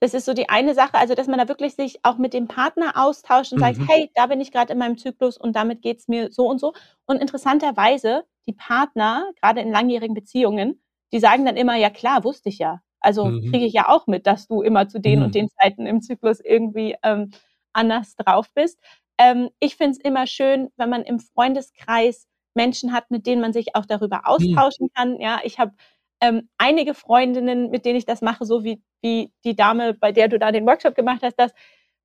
[0.00, 2.48] Das ist so die eine Sache, also dass man da wirklich sich auch mit dem
[2.48, 3.86] Partner austauscht und sagt, Mhm.
[3.88, 6.74] hey, da bin ich gerade in meinem Zyklus und damit geht's mir so und so.
[7.06, 12.48] Und interessanterweise, die Partner, gerade in langjährigen Beziehungen, die sagen dann immer, ja klar, wusste
[12.50, 12.80] ich ja.
[13.00, 13.50] Also Mhm.
[13.50, 15.24] kriege ich ja auch mit, dass du immer zu den Mhm.
[15.26, 17.32] und den Zeiten im Zyklus irgendwie ähm,
[17.72, 18.80] anders drauf bist.
[19.18, 23.52] Ähm, ich finde es immer schön, wenn man im Freundeskreis Menschen hat, mit denen man
[23.52, 24.24] sich auch darüber Mhm.
[24.24, 25.20] austauschen kann.
[25.20, 25.72] Ja, ich habe
[26.20, 30.28] ähm, einige Freundinnen, mit denen ich das mache, so wie, wie die Dame, bei der
[30.28, 31.52] du da den Workshop gemacht hast, dass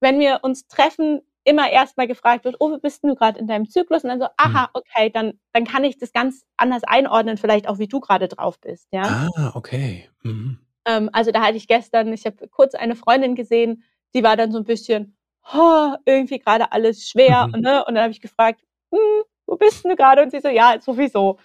[0.02, 3.68] wenn wir uns treffen, immer erstmal gefragt wird, oh, wie bist du gerade in deinem
[3.70, 4.04] Zyklus?
[4.04, 7.80] Und dann so, aha, okay, dann, dann kann ich das ganz anders einordnen, vielleicht auch,
[7.80, 8.88] wie du gerade drauf bist.
[8.92, 9.30] Ja?
[9.36, 10.10] Ah, okay.
[10.24, 10.60] Mhm.
[10.86, 14.52] Ähm, also da hatte ich gestern, ich habe kurz eine Freundin gesehen, die war dann
[14.52, 15.18] so ein bisschen,
[15.54, 17.48] oh, irgendwie gerade alles schwer.
[17.48, 17.54] Mhm.
[17.56, 17.86] Und, ne?
[17.86, 18.62] und dann habe ich gefragt,
[18.94, 20.22] hm, wo bist du gerade?
[20.24, 21.38] Und sie so, ja, sowieso,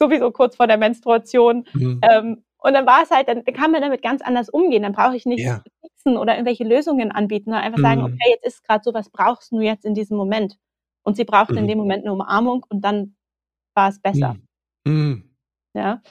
[0.00, 1.66] sowieso kurz vor der Menstruation.
[1.74, 2.00] Mhm.
[2.02, 4.82] Ähm, und dann war es halt, dann kann man damit ganz anders umgehen.
[4.82, 5.62] Dann brauche ich nicht Ja.
[5.82, 8.06] fixen oder irgendwelche Lösungen anbieten, sondern einfach sagen, Mhm.
[8.06, 10.56] okay, jetzt ist gerade so, was brauchst du jetzt in diesem Moment?
[11.04, 11.68] Und sie brauchte in Mhm.
[11.68, 13.14] dem Moment eine Umarmung und dann
[13.74, 14.34] war es besser.
[14.84, 14.92] Mhm.
[14.92, 15.36] Mhm.
[15.74, 16.02] Ja.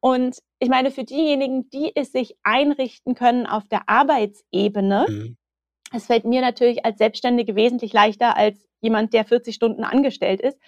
[0.00, 5.36] Und ich meine, für diejenigen, die es sich einrichten können auf der Arbeitsebene, Mhm.
[5.92, 10.58] Es fällt mir natürlich als Selbstständige wesentlich leichter als jemand, der 40 Stunden angestellt ist,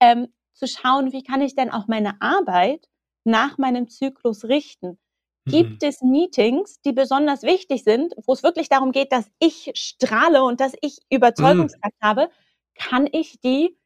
[0.00, 2.88] ähm, zu schauen, wie kann ich denn auch meine Arbeit
[3.24, 4.98] nach meinem Zyklus richten.
[5.46, 5.50] Mhm.
[5.52, 10.44] Gibt es Meetings, die besonders wichtig sind, wo es wirklich darum geht, dass ich strahle
[10.44, 12.30] und dass ich Überzeugungskraft habe,
[12.76, 13.76] kann ich die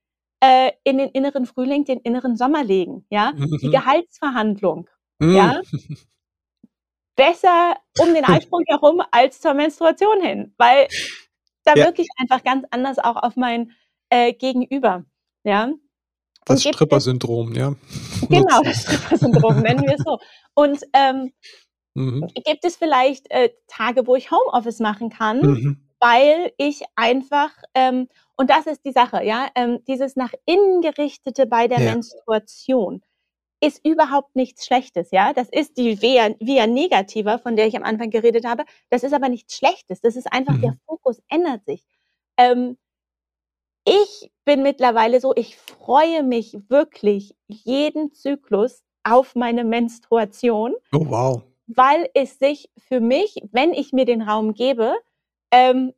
[0.42, 3.32] äh, in den inneren Frühling, den inneren Sommer legen, ja?
[3.62, 3.70] Die Mhm.
[3.70, 4.88] Gehaltsverhandlung,
[5.20, 5.34] Mhm.
[5.36, 5.60] ja?
[7.20, 10.88] Besser um den Eisprung herum als zur Menstruation hin, weil
[11.64, 11.84] da Ja.
[11.84, 13.72] wirke ich einfach ganz anders auch auf mein
[14.08, 15.04] äh, Gegenüber,
[15.44, 15.70] ja?
[16.46, 17.74] Das Stripper-Syndrom, ja.
[18.30, 20.18] genau, das Stripper-Syndrom, nennen wir es so.
[20.54, 21.30] Und ähm,
[21.92, 22.26] Mhm.
[22.46, 25.88] gibt es vielleicht äh, Tage, wo ich Homeoffice machen kann, Mhm.
[26.00, 31.44] weil ich einfach, ähm, und das ist die Sache, ja, ähm, dieses nach innen gerichtete
[31.44, 31.90] bei der Ja.
[31.92, 33.02] Menstruation
[33.62, 35.32] ist überhaupt nichts Schlechtes, ja.
[35.34, 38.64] Das ist die Via, Via Negativa, von der ich am Anfang geredet habe.
[38.90, 40.00] Das ist aber nichts Schlechtes.
[40.00, 40.80] Das ist einfach, der Mhm.
[40.86, 41.84] Fokus ändert sich.
[42.38, 42.76] Ähm,
[43.86, 51.42] ich bin mittlerweile so, ich freue mich wirklich jeden Zyklus auf meine Menstruation, Oh, wow.
[51.66, 54.94] weil es sich für mich, wenn ich mir den Raum gebe,
[55.50, 55.92] ähm,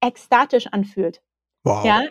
[0.00, 1.22] ekstatisch anfühlt.
[1.64, 1.84] Wow.
[1.84, 2.02] Ja,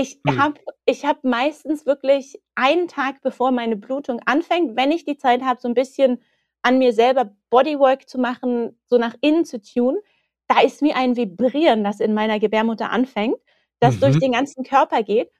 [0.00, 0.38] ich Mhm.
[0.38, 5.42] habe ich habe meistens wirklich einen Tag, bevor meine Blutung anfängt, wenn ich die Zeit
[5.42, 6.22] habe, so ein bisschen
[6.62, 10.00] an mir selber Bodywork zu machen, so nach innen zu tunen,
[10.48, 13.36] da ist wie ein Vibrieren, das in meiner Gebärmutter anfängt,
[13.80, 14.20] das durch Mhm.
[14.20, 15.30] den ganzen Körper geht.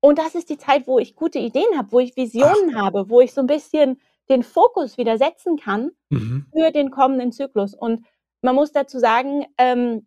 [0.00, 2.54] Und das ist die Zeit, wo ich gute Ideen habe, wo ich Ach.
[2.56, 6.46] Visionen habe, wo ich so ein bisschen den Fokus wieder setzen kann Mhm.
[6.54, 7.74] für den kommenden Zyklus.
[7.74, 8.06] Und
[8.42, 10.06] man muss dazu sagen, ähm,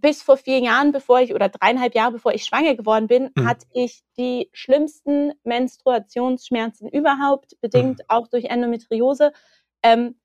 [0.00, 3.46] bis vor vier Jahren, bevor ich oder dreieinhalb Jahre, bevor ich schwanger geworden bin, Mhm.
[3.48, 8.04] hatte ich die schlimmsten Menstruationsschmerzen überhaupt, bedingt Mhm.
[8.08, 9.32] auch durch Endometriose.
[9.82, 10.16] Ähm,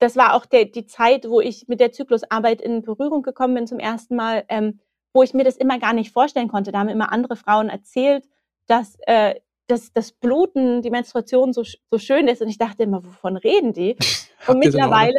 [0.00, 3.66] das war auch der, die Zeit, wo ich mit der Zyklusarbeit in Berührung gekommen bin
[3.66, 4.80] zum ersten Mal, ähm,
[5.14, 6.72] wo ich mir das immer gar nicht vorstellen konnte.
[6.72, 8.26] Da haben immer andere Frauen erzählt,
[8.66, 9.36] dass, äh,
[9.68, 12.42] dass das Bluten, die Menstruation so, so schön ist.
[12.42, 13.96] Und ich dachte immer, wovon reden die?
[14.46, 15.18] Und mittlerweile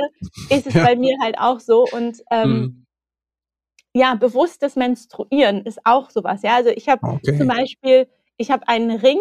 [0.51, 0.83] ist es Ja.
[0.83, 1.85] bei mir halt auch so.
[1.91, 2.85] Und ähm, Mhm.
[3.95, 6.41] Ja, bewusstes Menstruieren ist auch sowas.
[6.43, 7.03] Ja, also ich habe
[7.34, 7.49] zum Okay.
[7.49, 9.19] Beispiel ich habe einen Ring,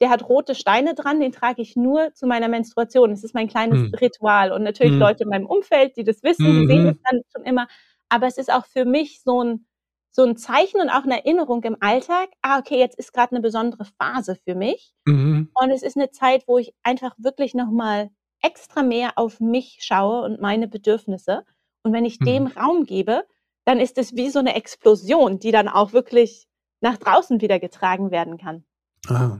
[0.00, 3.12] der hat rote Steine dran, den trage ich nur zu meiner Menstruation.
[3.12, 3.92] Es ist mein kleines Hm.
[4.00, 4.52] Ritual.
[4.52, 5.00] Und natürlich Hm.
[5.00, 6.90] Leute in meinem Umfeld, die das wissen, die sehen Mhm.
[6.90, 7.68] es dann schon immer.
[8.08, 9.66] Aber es ist auch für mich so ein,
[10.10, 12.30] so ein Zeichen und auch eine Erinnerung im Alltag.
[12.42, 14.92] Ah, okay, jetzt ist gerade eine besondere Phase für mich.
[15.06, 15.48] Mhm.
[15.54, 18.10] Und es ist eine Zeit, wo ich einfach wirklich nochmal
[18.42, 21.44] extra mehr auf mich schaue und meine Bedürfnisse.
[21.82, 22.52] Und wenn ich dem Mhm.
[22.52, 23.24] Raum gebe,
[23.66, 26.46] dann ist es wie so eine Explosion, die dann auch wirklich
[26.80, 28.64] nach draußen wieder getragen werden kann.
[29.08, 29.38] Ah.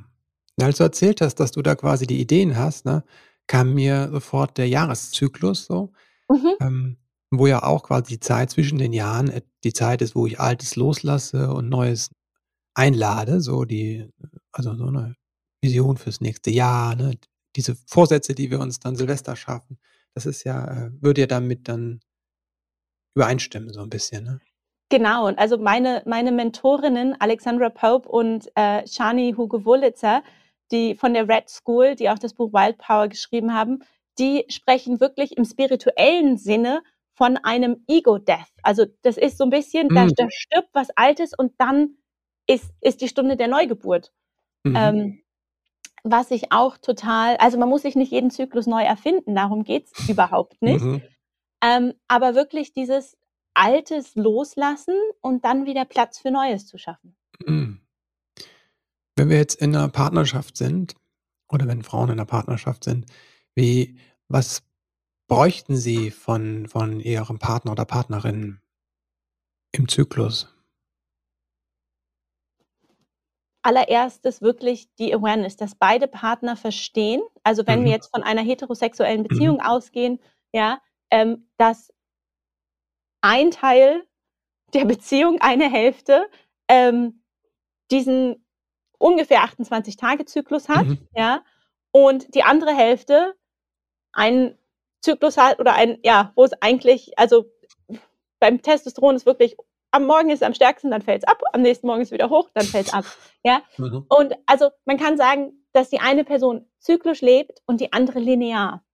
[0.60, 3.04] Als du erzählt hast, dass du da quasi die Ideen hast, ne,
[3.46, 5.92] kam mir sofort der Jahreszyklus so,
[6.28, 6.54] Mhm.
[6.60, 6.96] ähm,
[7.30, 10.40] wo ja auch quasi die Zeit zwischen den Jahren äh, die Zeit ist, wo ich
[10.40, 12.10] Altes loslasse und Neues
[12.74, 14.08] einlade, so die
[14.52, 15.14] also so eine
[15.62, 17.16] Vision fürs nächste Jahr, ne?
[17.54, 19.78] Diese Vorsätze, die wir uns dann Silvester schaffen,
[20.14, 22.00] das ist ja äh, würde ja damit dann
[23.16, 24.40] übereinstimmen so ein bisschen, ne?
[24.88, 30.22] Genau, und also meine, meine Mentorinnen, Alexandra Pope und äh, Shani Hugo-Wurlitzer,
[30.70, 33.80] die von der Red School, die auch das Buch Wild Power geschrieben haben,
[34.20, 36.82] die sprechen wirklich im spirituellen Sinne
[37.14, 38.52] von einem Ego-Death.
[38.62, 40.14] Also das ist so ein bisschen, da, Mhm.
[40.16, 41.96] da stirbt was Altes und dann
[42.46, 44.12] ist, ist die Stunde der Neugeburt.
[44.62, 44.76] Mhm.
[44.76, 45.22] Ähm,
[46.04, 50.08] was ich auch total, also man muss sich nicht jeden Zyklus neu erfinden, darum geht's
[50.08, 50.84] überhaupt nicht.
[50.84, 51.02] Mhm.
[51.66, 53.16] Ähm, aber wirklich dieses
[53.54, 57.16] Altes loslassen und dann wieder Platz für Neues zu schaffen.
[57.44, 57.80] Mhm.
[59.16, 60.94] Wenn wir jetzt in einer Partnerschaft sind
[61.48, 63.06] oder wenn Frauen in einer Partnerschaft sind,
[63.56, 63.98] wie
[64.28, 64.62] was
[65.28, 68.60] bräuchten sie von von ihrem Partner oder Partnerin
[69.72, 70.52] im Zyklus?
[73.62, 77.92] Allererstes wirklich die Awareness, dass beide Partner verstehen, also wenn wir Mhm.
[77.92, 79.24] jetzt von einer heterosexuellen Mhm.
[79.24, 80.20] Beziehung ausgehen,
[80.52, 81.92] ja, ähm, dass
[83.20, 84.04] ein Teil
[84.74, 86.28] der Beziehung, eine Hälfte,
[86.68, 87.22] ähm,
[87.90, 88.44] diesen
[88.98, 91.08] ungefähr 28-Tage-Zyklus hat, Mhm.
[91.14, 91.44] ja,
[91.92, 93.34] und die andere Hälfte
[94.12, 94.58] einen
[95.02, 97.44] Zyklus hat oder ein, ja, wo es eigentlich, also
[98.40, 99.56] beim Testosteron ist wirklich,
[99.92, 102.12] am Morgen ist es am stärksten, dann fällt es ab, am nächsten Morgen ist es
[102.12, 103.04] wieder hoch, dann fällt es ab.
[103.44, 104.06] Ja, Mhm.
[104.08, 108.84] und also man kann sagen, dass die eine Person zyklisch lebt und die andere linear.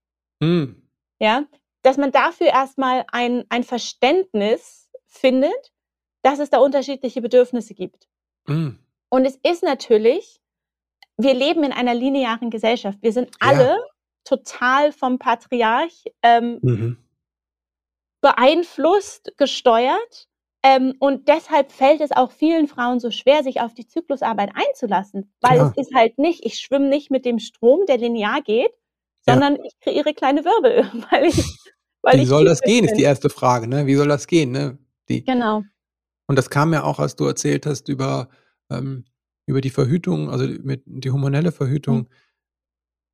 [0.40, 0.88] Mhm.
[1.18, 1.44] Ja,
[1.83, 5.73] dass man dafür erstmal ein, ein Verständnis findet,
[6.23, 8.09] dass es da unterschiedliche Bedürfnisse gibt.
[8.47, 8.79] Mhm.
[9.11, 10.40] Und es ist natürlich,
[11.16, 12.99] wir leben in einer linearen Gesellschaft.
[13.03, 13.49] Wir sind Ja.
[13.49, 13.79] alle
[14.25, 16.97] total vom Patriarch ähm, Mhm.
[18.21, 20.29] beeinflusst, gesteuert.
[20.64, 25.35] Ähm, und deshalb fällt es auch vielen Frauen so schwer, sich auf die Zyklusarbeit einzulassen,
[25.40, 25.73] weil Klar.
[25.77, 28.71] es ist halt nicht, ich schwimme nicht mit dem Strom, der linear geht,
[29.27, 29.35] Ja.
[29.35, 31.37] sondern ich kreiere kleine Wirbel, weil ich,
[32.03, 32.99] weil Wie ich soll das gehen, ist bin.
[32.99, 33.87] die erste Frage, ne?
[33.87, 34.79] Wie soll das gehen, ne?
[35.09, 35.63] Die Genau.
[36.29, 38.29] und das kam ja auch, als du erzählt hast über
[38.71, 39.05] ähm,
[39.47, 42.09] über die Verhütung, also mit die hormonelle Verhütung, Mhm.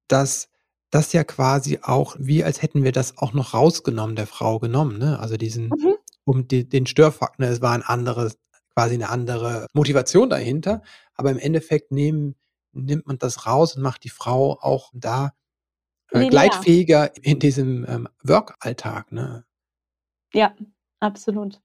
[0.08, 0.48] dass
[0.90, 4.98] das ja quasi auch wie als hätten wir das auch noch rausgenommen der Frau genommen,
[4.98, 5.18] ne?
[5.20, 5.94] Also diesen Mhm.
[6.24, 7.52] um die den Störfaktor, ne?
[7.52, 8.38] Es war ein anderes
[8.74, 10.82] quasi 'ne andere Motivation dahinter,
[11.14, 12.36] aber im Endeffekt nehmen
[12.72, 15.32] nimmt man das raus und macht die Frau auch da,
[16.12, 16.30] Linear.
[16.30, 19.44] gleitfähiger in diesem, ähm, Work-Alltag, ne?
[20.32, 20.54] Ja,
[21.00, 21.60] absolut.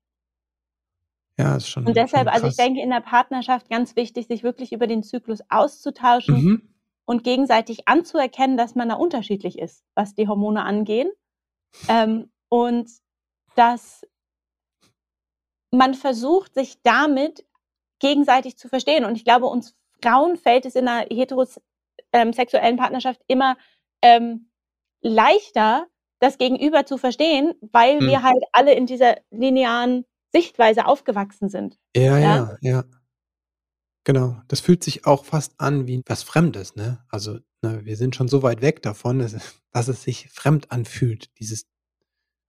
[1.38, 4.43] Ja, ist schon Und deshalb, schon also ich denke, in der Partnerschaft ganz wichtig, sich
[4.43, 6.73] wirklich über den Zyklus auszutauschen Mhm.
[7.06, 11.12] und gegenseitig anzuerkennen, dass man da unterschiedlich ist, was die Hormone angehen.
[11.88, 12.89] Ähm, und
[13.56, 14.06] dass
[15.71, 17.45] man versucht, sich damit
[17.99, 19.06] gegenseitig zu verstehen.
[19.06, 23.58] Und ich glaube, uns Frauen fällt es in einer heterosexuellen Partnerschaft immer
[24.03, 24.51] ähm,
[25.01, 25.87] leichter,
[26.19, 28.07] das Gegenüber zu verstehen, weil Mhm.
[28.07, 31.77] wir halt alle in dieser linearen Sichtweise aufgewachsen sind.
[31.95, 32.19] Ja, Ja.
[32.19, 32.83] ja, ja.
[34.05, 34.41] Genau.
[34.49, 37.03] Das fühlt sich auch fast an wie was Fremdes, ne?
[37.09, 40.71] Also, ne, wir sind schon so weit weg davon, dass es dass es sich fremd
[40.71, 41.65] anfühlt, dieses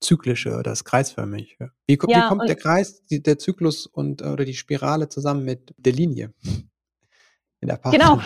[0.00, 1.72] Zyklische oder das Kreisförmige.
[1.86, 5.08] Wie ko wie Ja, kommt der Kreis, die der Zyklus und äh, oder die Spirale
[5.08, 6.34] zusammen mit der Linie
[7.60, 8.20] in der Genau.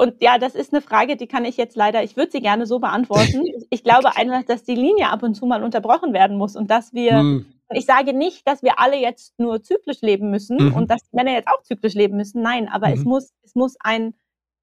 [0.00, 2.64] Und ja, das ist eine Frage, die kann ich jetzt leider ich würde sie gerne
[2.66, 3.42] so beantworten.
[3.70, 6.94] Ich glaube einfach, dass die Linie ab und zu mal unterbrochen werden muss und dass
[6.94, 7.46] wir Mhm.
[7.72, 10.74] ich sage nicht, dass wir alle jetzt nur zyklisch leben müssen Mhm.
[10.74, 12.42] und dass die Männer jetzt auch zyklisch leben müssen.
[12.42, 13.10] Nein, aber es Mhm.
[13.10, 14.14] muss es muss ein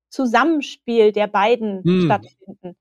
[0.09, 2.01] Zusammenspiel der beiden Mhm.
[2.01, 2.75] stattfinden.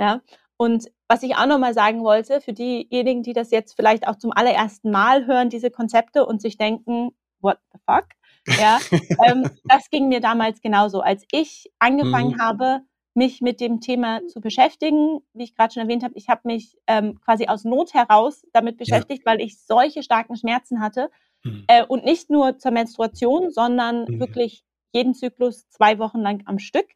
[0.00, 0.20] Ja?
[0.56, 4.16] Und was ich auch noch mal sagen wollte, für diejenigen, die das jetzt vielleicht auch
[4.16, 8.06] zum allerersten Mal hören, diese Konzepte und sich denken: „What the fuck?“
[8.46, 8.78] Ja,
[9.26, 11.00] ähm, das ging mir damals genauso.
[11.00, 12.40] Als ich angefangen Mhm.
[12.40, 12.80] habe,
[13.14, 16.76] mich mit dem Thema zu beschäftigen, wie ich grad schon erwähnt habe, ich habe mich,
[16.86, 18.78] ähm, quasi aus Not heraus damit Ja.
[18.78, 21.10] beschäftigt, weil ich solche starken Schmerzen hatte
[21.44, 21.64] Mhm.
[21.68, 24.20] Äh, und nicht nur zur Menstruation, sondern mhm.
[24.20, 26.86] wirklich jeden Zyklus zwei Wochen lang am Stück.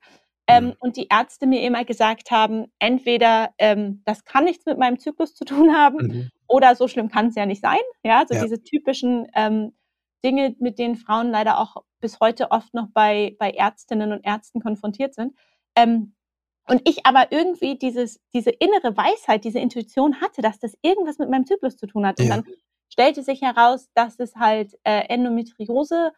[0.46, 0.74] Ähm.
[0.78, 5.35] Und die Ärzte mir immer gesagt haben, entweder ähm, das kann nichts mit meinem Zyklus
[5.35, 6.28] zu tun haben mhm.
[6.46, 7.78] oder so schlimm kann es ja nicht sein.
[8.02, 8.42] Ja, so ja.
[8.42, 9.72] diese typischen ähm,
[10.24, 14.60] Dinge, mit denen Frauen leider auch bis heute oft noch bei, bei Ärztinnen und Ärzten
[14.60, 15.34] konfrontiert sind.
[15.76, 16.14] Ähm,
[16.66, 21.28] und ich aber irgendwie dieses, diese innere Weisheit, diese Intuition hatte, dass das irgendwas mit
[21.28, 22.18] meinem Zyklus zu tun hat.
[22.18, 22.37] Und ja.
[22.37, 22.46] dann
[22.88, 26.12] stellte sich heraus, dass es halt äh, Endometriose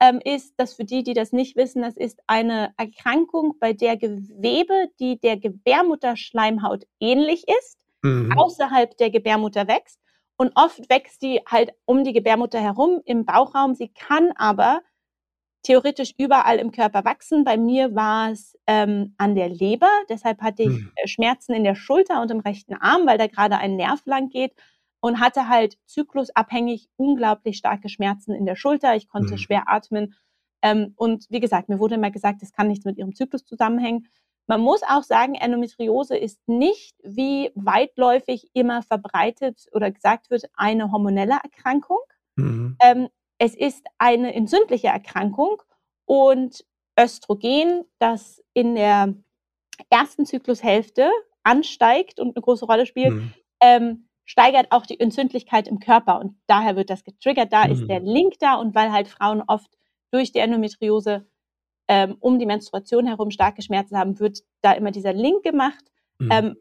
[0.00, 3.98] ähm, ist, dass für die, die das nicht wissen, das ist eine Erkrankung, bei der
[3.98, 8.32] Gewebe, die der Gebärmutterschleimhaut ähnlich ist, mhm.
[8.38, 10.00] außerhalb der Gebärmutter wächst.
[10.40, 13.74] Und oft wächst die halt um die Gebärmutter herum im Bauchraum.
[13.74, 14.80] Sie kann aber
[15.62, 17.44] theoretisch überall im Körper wachsen.
[17.44, 20.92] Bei mir war es ähm, an der Leber, deshalb hatte ich mhm.
[21.04, 24.54] Schmerzen in der Schulter und im rechten Arm, weil da gerade ein Nerv lang geht
[25.00, 28.96] und hatte halt zyklusabhängig unglaublich starke Schmerzen in der Schulter.
[28.96, 29.38] Ich konnte mhm.
[29.38, 30.14] schwer atmen.
[30.62, 34.08] Ähm, und wie gesagt, mir wurde immer gesagt, das kann nichts mit ihrem Zyklus zusammenhängen.
[34.50, 40.90] Man muss auch sagen, Endometriose ist nicht, wie weitläufig immer verbreitet oder gesagt wird, eine
[40.90, 42.00] hormonelle Erkrankung.
[42.34, 42.76] Mhm.
[42.82, 43.08] Ähm,
[43.38, 45.62] es ist eine entzündliche Erkrankung
[46.04, 46.64] und
[46.98, 49.14] Östrogen, das in der
[49.88, 51.08] ersten Zyklushälfte
[51.44, 53.34] ansteigt und eine große Rolle spielt, mhm.
[53.60, 57.52] ähm, steigert auch die Entzündlichkeit im Körper und daher wird das getriggert.
[57.52, 57.72] Da mhm.
[57.72, 59.70] ist der Link da und weil halt Frauen oft
[60.10, 61.29] durch die Endometriose
[61.90, 65.84] ähm, um die Menstruation herum starke Schmerzen haben, wird da immer dieser Link gemacht,
[66.20, 66.28] mhm.
[66.30, 66.56] ähm,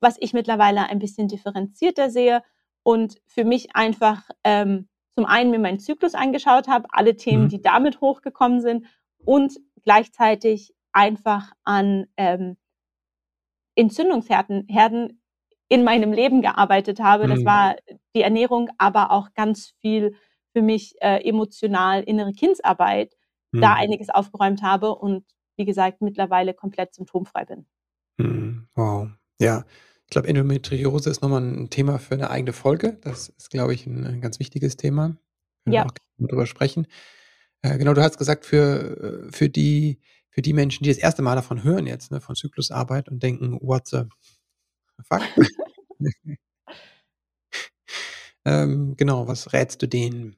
[0.00, 2.42] was ich mittlerweile ein bisschen differenzierter sehe
[2.82, 7.48] und für mich einfach ähm, zum einen mir meinen Zyklus angeschaut habe, alle Themen, mhm.
[7.48, 8.86] die damit hochgekommen sind
[9.24, 12.56] und gleichzeitig einfach an ähm,
[13.76, 15.22] Entzündungsherden Herden
[15.68, 17.28] in meinem Leben gearbeitet habe.
[17.28, 17.44] Das mhm.
[17.44, 17.76] war
[18.16, 20.16] die Ernährung, aber auch ganz viel
[20.52, 23.14] für mich äh, emotional innere Kindsarbeit,
[23.52, 23.60] mhm.
[23.60, 25.24] da einiges aufgeräumt habe und
[25.56, 27.66] wie gesagt mittlerweile komplett symptomfrei bin.
[28.18, 28.68] Mhm.
[28.74, 29.10] Wow.
[29.40, 29.64] Ja,
[30.04, 32.98] ich glaube, Endometriose ist nochmal ein Thema für eine eigene Folge.
[33.02, 35.16] Das ist, glaube ich, ein, ein ganz wichtiges Thema.
[35.64, 35.86] Wir ja.
[35.86, 36.86] auch darüber sprechen.
[37.62, 41.22] Äh, genau, du hast gesagt, für, äh, für, die, für die Menschen, die das erste
[41.22, 44.04] Mal davon hören jetzt, ne, von Zyklusarbeit und denken, what the
[45.02, 45.22] fuck?
[48.44, 50.36] ähm, genau, was rätst du denen?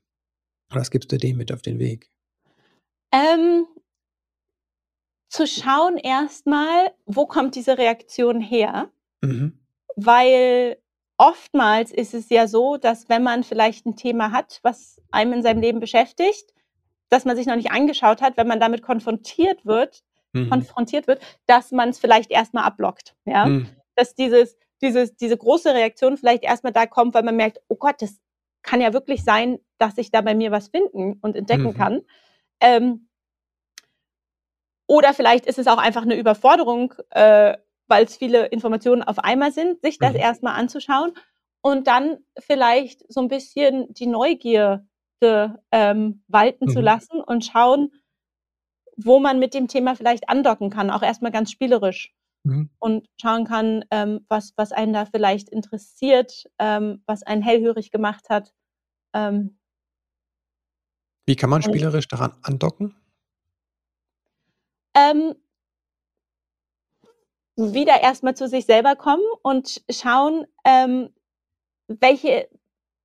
[0.68, 2.10] Was gibst du denen mit auf den Weg?
[3.12, 3.66] Ähm,
[5.28, 8.90] zu schauen erstmal, wo kommt diese Reaktion her?
[9.20, 9.58] Mhm.
[9.96, 10.78] Weil
[11.16, 15.42] oftmals ist es ja so, dass wenn man vielleicht ein Thema hat, was einem in
[15.42, 16.52] seinem Leben beschäftigt,
[17.08, 20.50] dass man sich noch nicht angeschaut hat, wenn man damit konfrontiert wird, mhm.
[20.50, 23.14] konfrontiert wird, dass man es vielleicht erstmal abblockt.
[23.24, 23.46] Ja?
[23.46, 23.68] Mhm.
[23.94, 28.00] Dass dieses, dieses, diese große Reaktion vielleicht erstmal da kommt, weil man merkt, oh Gott,
[28.00, 28.18] das
[28.62, 31.74] kann ja wirklich sein, dass ich da bei mir was finden und entdecken mhm.
[31.74, 32.02] kann.
[32.62, 33.08] Ähm,
[34.88, 37.56] oder vielleicht ist es auch einfach eine Überforderung, äh,
[37.88, 40.20] weil es viele Informationen auf einmal sind, sich das mhm.
[40.20, 41.12] erstmal anzuschauen
[41.62, 44.84] und dann vielleicht so ein bisschen die Neugierde
[45.70, 46.70] ähm, walten mhm.
[46.70, 47.90] zu lassen und schauen,
[48.96, 52.70] wo man mit dem Thema vielleicht andocken kann, auch erstmal ganz spielerisch mhm.
[52.78, 58.28] und schauen kann, ähm, was, was einen da vielleicht interessiert, ähm, was einen hellhörig gemacht
[58.28, 58.52] hat.
[59.14, 59.58] Ähm,
[61.26, 62.94] Wie kann man spielerisch daran andocken?
[64.94, 65.34] Ähm,
[67.56, 71.10] wieder erstmal zu sich selber kommen und schauen, ähm,
[71.86, 72.48] welche,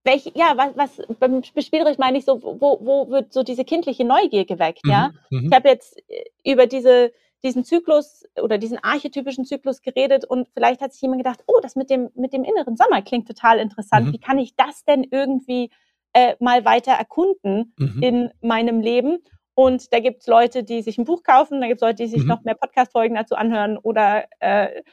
[0.03, 4.06] welche, ja, was, was beim Spielerisch meine ich so, wo, wo wird so diese kindliche
[4.06, 5.12] Neugier geweckt, mhm, ja?
[5.30, 5.47] Mhm.
[5.47, 7.12] Ich habe jetzt äh, über diese
[7.43, 11.75] diesen Zyklus oder diesen archetypischen Zyklus geredet und vielleicht hat sich jemand gedacht, oh, das
[11.75, 14.08] mit dem, mit dem inneren Sommer klingt total interessant.
[14.08, 14.13] Mhm.
[14.13, 15.69] Wie kann ich das denn irgendwie
[16.13, 18.03] äh, mal weiter erkunden mhm.
[18.03, 19.19] in meinem Leben?
[19.53, 22.09] Und da gibt es Leute, die sich ein Buch kaufen, da gibt es Leute, die
[22.09, 22.27] sich mhm.
[22.27, 24.83] noch mehr Podcast-Folgen dazu anhören oder äh,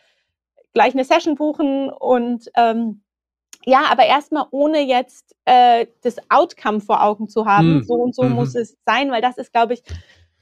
[0.72, 3.03] gleich eine Session buchen und ähm,
[3.66, 7.85] ja, aber erstmal ohne jetzt äh, das Outcome vor Augen zu haben, mhm.
[7.85, 8.33] so und so mhm.
[8.33, 9.83] muss es sein, weil das ist, glaube ich,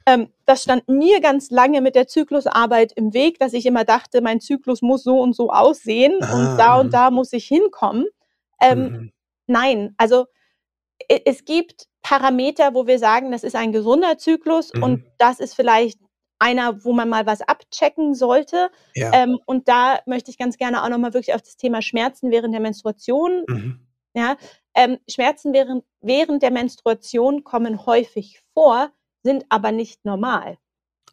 [0.07, 4.21] ähm, das stand mir ganz lange mit der Zyklusarbeit im Weg, dass ich immer dachte,
[4.21, 6.35] mein Zyklus muss so und so aussehen ah.
[6.35, 8.07] und da und da muss ich hinkommen.
[8.61, 9.13] Ähm, mhm.
[9.47, 10.27] Nein, also
[11.09, 14.83] es gibt Parameter, wo wir sagen, das ist ein gesunder Zyklus mhm.
[14.83, 15.99] und das ist vielleicht
[16.39, 18.71] einer, wo man mal was abchecken sollte.
[18.95, 19.13] Ja.
[19.15, 22.53] Ähm, und da möchte ich ganz gerne auch nochmal wirklich auf das Thema Schmerzen während
[22.53, 23.45] der Menstruation.
[23.47, 23.87] Mhm.
[24.15, 24.37] Ja,
[24.75, 28.91] ähm, Schmerzen während, während der Menstruation kommen häufig vor,
[29.23, 30.59] sind aber nicht normal.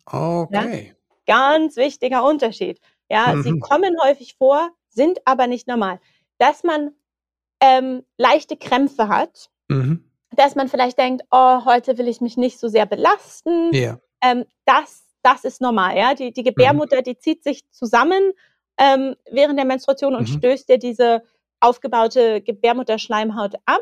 [0.06, 0.96] Okay.
[1.28, 1.54] Ja?
[1.54, 2.80] Ganz wichtiger Unterschied.
[3.10, 3.44] Ja, mhm.
[3.44, 6.00] sie kommen häufig vor, sind aber nicht normal.
[6.40, 6.92] Dass man
[7.62, 10.04] ähm, leichte Krämpfe hat, mhm.
[10.36, 13.74] dass man vielleicht denkt, oh, heute will ich mich nicht so sehr belasten.
[13.74, 14.00] Ja.
[14.22, 16.14] Ähm, das, das ist normal, ja.
[16.14, 18.34] Die, die Gebärmutter, die zieht sich zusammen
[18.78, 20.38] ähm, während der Menstruation und Mhm.
[20.38, 21.24] stößt dir diese
[21.62, 23.82] aufgebaute Gebärmutterschleimhaut ab.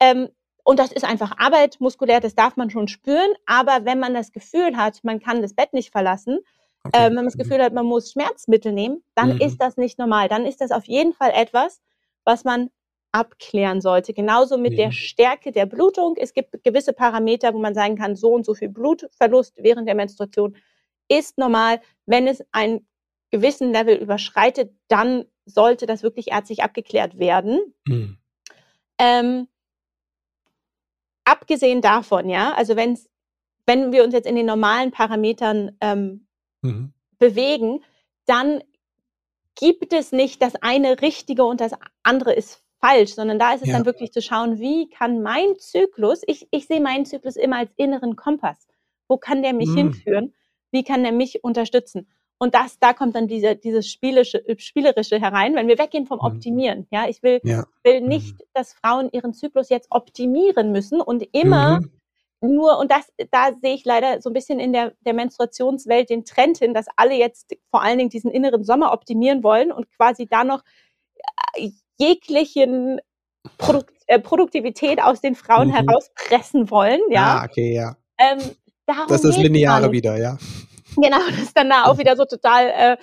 [0.00, 0.28] Ähm,
[0.64, 3.32] und das ist einfach Arbeit, muskulär, das darf man schon spüren.
[3.46, 6.38] Aber wenn man das Gefühl hat, man kann das Bett nicht verlassen,
[6.86, 6.98] Okay.
[6.98, 9.40] ähm, wenn man das Gefühl hat, man muss Schmerzmittel nehmen, dann Mhm.
[9.40, 10.28] ist das nicht normal.
[10.28, 11.80] Dann ist das auf jeden Fall etwas,
[12.24, 12.68] was man
[13.14, 14.12] abklären sollte.
[14.12, 14.86] Genauso mit Ja.
[14.86, 16.16] der Stärke der Blutung.
[16.18, 19.94] Es gibt gewisse Parameter, wo man sagen kann, so und so viel Blutverlust während der
[19.94, 20.56] Menstruation
[21.08, 21.80] ist normal.
[22.06, 22.86] Wenn es einen
[23.30, 27.60] gewissen Level überschreitet, dann sollte das wirklich ärztlich abgeklärt werden.
[27.86, 28.18] Mhm.
[28.98, 29.48] Ähm,
[31.24, 33.08] abgesehen davon, ja, also wenn's,
[33.66, 36.26] wenn wir uns jetzt in den normalen Parametern ähm,
[36.62, 36.92] Mhm.
[37.18, 37.84] bewegen,
[38.26, 38.62] dann
[39.54, 43.68] gibt es nicht das eine Richtige und das andere ist falsch, sondern da ist es
[43.68, 43.74] Ja.
[43.74, 47.70] dann wirklich zu schauen, wie kann mein Zyklus, ich, ich sehe meinen Zyklus immer als
[47.76, 48.66] inneren Kompass.
[49.08, 49.78] Wo kann der mich Mm.
[49.78, 50.34] hinführen?
[50.70, 52.08] Wie kann der mich unterstützen?
[52.38, 56.18] Und das, da kommt dann diese, dieses Spielische, äh, Spielerische herein, wenn wir weggehen vom
[56.18, 56.24] Mhm.
[56.24, 56.86] Optimieren.
[56.90, 57.64] Ja, ich will, Ja.
[57.84, 61.90] will nicht, dass Frauen ihren Zyklus jetzt optimieren müssen und immer Mhm.
[62.42, 66.24] nur, und das, da sehe ich leider so ein bisschen in der, der Menstruationswelt den
[66.26, 70.26] Trend hin, dass alle jetzt vor allen Dingen diesen inneren Sommer optimieren wollen und quasi
[70.26, 70.62] da noch
[71.56, 73.00] äh, jeglichen
[73.58, 75.72] Produk äh, Produktivität aus den Frauen Mhm.
[75.74, 77.00] herauspressen wollen.
[77.10, 77.96] Ja, Ah, okay, ja.
[78.18, 78.38] ähm,
[79.08, 80.38] Das ist Lineare wieder, ja.
[80.96, 82.96] Genau, das ist dann da auch wieder so total äh,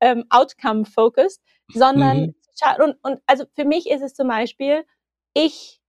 [0.00, 1.40] ähm, outcome-focused,
[1.74, 2.34] sondern Mhm.
[2.82, 4.84] und, und also für mich ist es zum Beispiel,
[5.32, 5.80] ich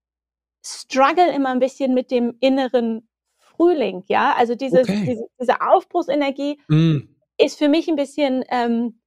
[0.66, 5.04] struggle immer ein bisschen mit dem inneren Frühling, ja, also dieses, Okay.
[5.08, 7.16] diese, diese Aufbruchsenergie Mhm.
[7.38, 8.99] ist für mich ein bisschen ähm,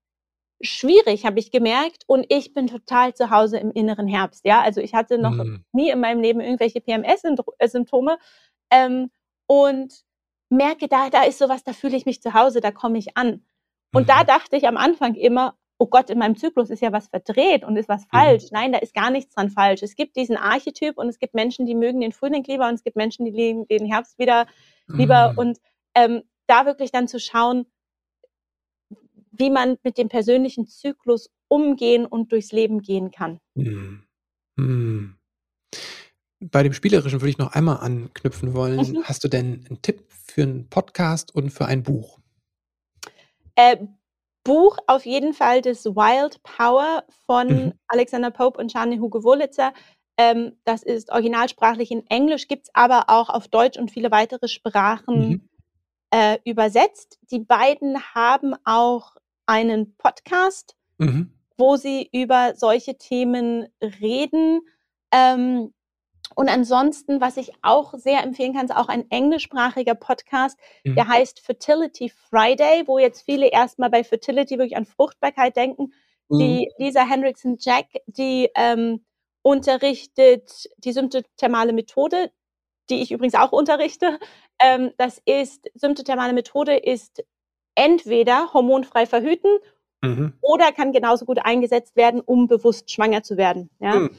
[0.63, 4.81] schwierig, habe ich gemerkt, und ich bin total zu Hause im inneren Herbst, ja, also
[4.81, 5.65] ich hatte noch Mhm.
[5.73, 8.19] nie in meinem Leben irgendwelche PMS-Symptome
[8.71, 9.11] ähm,
[9.47, 9.93] und
[10.51, 13.45] merke, da, da ist sowas, da fühle ich mich zu Hause, da komme ich an.
[13.95, 14.27] Und da Mhm.
[14.27, 17.77] dachte ich am Anfang immer, oh Gott, in meinem Zyklus ist ja was verdreht und
[17.77, 18.45] ist was falsch.
[18.53, 19.83] Nein, da ist gar nichts dran falsch.
[19.83, 22.85] Es gibt diesen Archetyp und es gibt Menschen, die mögen den Frühling lieber und es
[22.85, 24.47] gibt Menschen, die lieben den Herbst wieder
[24.87, 25.33] lieber.
[25.33, 25.39] Mhm.
[25.39, 25.59] Und
[25.95, 27.67] ähm, da wirklich dann zu schauen,
[29.33, 33.41] wie man mit dem persönlichen Zyklus umgehen und durchs Leben gehen kann.
[33.55, 34.05] Mhm.
[34.57, 35.17] Mhm.
[36.41, 38.77] Bei dem Spielerischen würde ich noch einmal anknüpfen wollen.
[38.93, 39.05] Mhm.
[39.05, 42.19] Hast du denn einen Tipp für einen Podcast und für ein Buch?
[43.55, 43.77] Äh,
[44.45, 47.73] Buch auf jeden Fall das Wild Power von Mhm.
[47.87, 49.73] Alexander Pope und Charlie Hugo Wurlitzer.
[50.19, 54.49] Ähm, das ist originalsprachlich in Englisch, gibt es aber auch auf Deutsch und viele weitere
[54.49, 55.49] Sprachen Mhm.
[56.11, 57.19] äh, übersetzt.
[57.31, 59.17] Die beiden haben auch
[59.53, 61.31] einen Podcast, Mhm.
[61.59, 63.67] wo sie über solche Themen
[64.01, 64.61] reden.
[65.13, 65.75] Ähm,
[66.35, 70.95] und ansonsten, was ich auch sehr empfehlen kann, ist auch ein englischsprachiger Podcast, Mhm.
[70.95, 75.93] der heißt Fertility Friday, wo jetzt viele erstmal bei Fertility wirklich an Fruchtbarkeit denken.
[76.31, 76.39] Mhm.
[76.39, 79.05] Die Lisa Hendrickson Jack, die ähm,
[79.43, 82.31] unterrichtet die symptothermale Methode,
[82.89, 84.19] die ich übrigens auch unterrichte.
[84.59, 87.23] Ähm, das ist, symptothermale Methode ist
[87.75, 89.51] entweder hormonfrei verhüten
[90.05, 90.33] Mhm.
[90.41, 93.71] oder kann genauso gut eingesetzt werden, um bewusst schwanger zu werden.
[93.79, 94.01] Ja?
[94.01, 94.11] Mhm.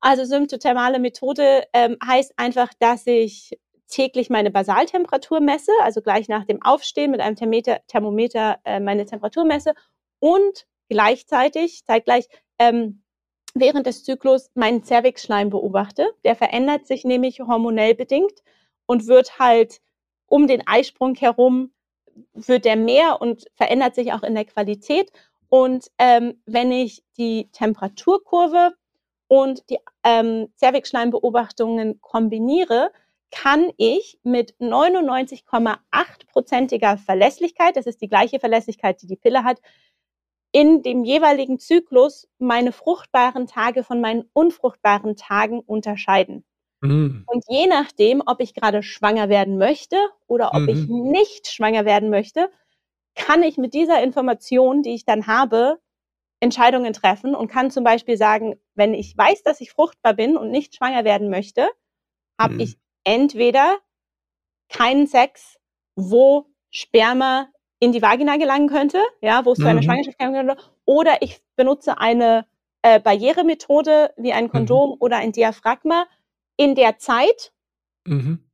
[0.00, 3.58] Also symptothermale Methode ähm, heißt einfach, dass ich
[3.88, 9.06] täglich meine Basaltemperatur messe, also gleich nach dem Aufstehen mit einem Thermometer, Thermometer äh, meine
[9.06, 9.74] Temperatur messe
[10.20, 12.28] und gleichzeitig, zeitgleich
[12.60, 13.02] ähm,
[13.54, 16.08] während des Zyklus meinen Zervixschleim beobachte.
[16.24, 18.42] Der verändert sich nämlich hormonell bedingt
[18.86, 19.80] und wird halt
[20.26, 21.72] um den Eisprung herum
[22.34, 25.10] wird der mehr und verändert sich auch in der Qualität.
[25.48, 28.74] Und ähm, wenn ich die Temperaturkurve
[29.28, 32.90] und die ähm, Zervixschleimbeobachtungen kombiniere,
[33.30, 39.60] kann ich mit 99,8%iger Verlässlichkeit, das ist die gleiche Verlässlichkeit, die die Pille hat,
[40.50, 46.46] in dem jeweiligen Zyklus meine fruchtbaren Tage von meinen unfruchtbaren Tagen unterscheiden.
[46.82, 47.24] Mhm.
[47.26, 51.10] Und je nachdem, ob ich gerade schwanger werden möchte oder ob ich Mhm.
[51.10, 52.50] nicht schwanger werden möchte,
[53.16, 55.78] kann ich mit dieser Information, die ich dann habe,
[56.40, 60.50] Entscheidungen treffen und kann zum Beispiel sagen, wenn ich weiß, dass ich fruchtbar bin und
[60.50, 61.68] nicht schwanger werden möchte,
[62.40, 62.60] habe Mhm.
[62.62, 63.78] ich entweder
[64.70, 65.58] keinen Sex,
[65.96, 67.48] wo Sperma
[67.80, 69.84] in die Vagina gelangen könnte, ja, wo es zu einer Mhm.
[69.84, 70.56] Schwangerschaft kommen könnte,
[70.86, 72.46] oder ich benutze eine
[72.82, 74.50] äh, Barrieremethode wie ein Mhm.
[74.50, 76.06] Kondom oder ein Diaphragma.
[76.58, 77.52] In der Zeit
[78.06, 78.44] Mhm.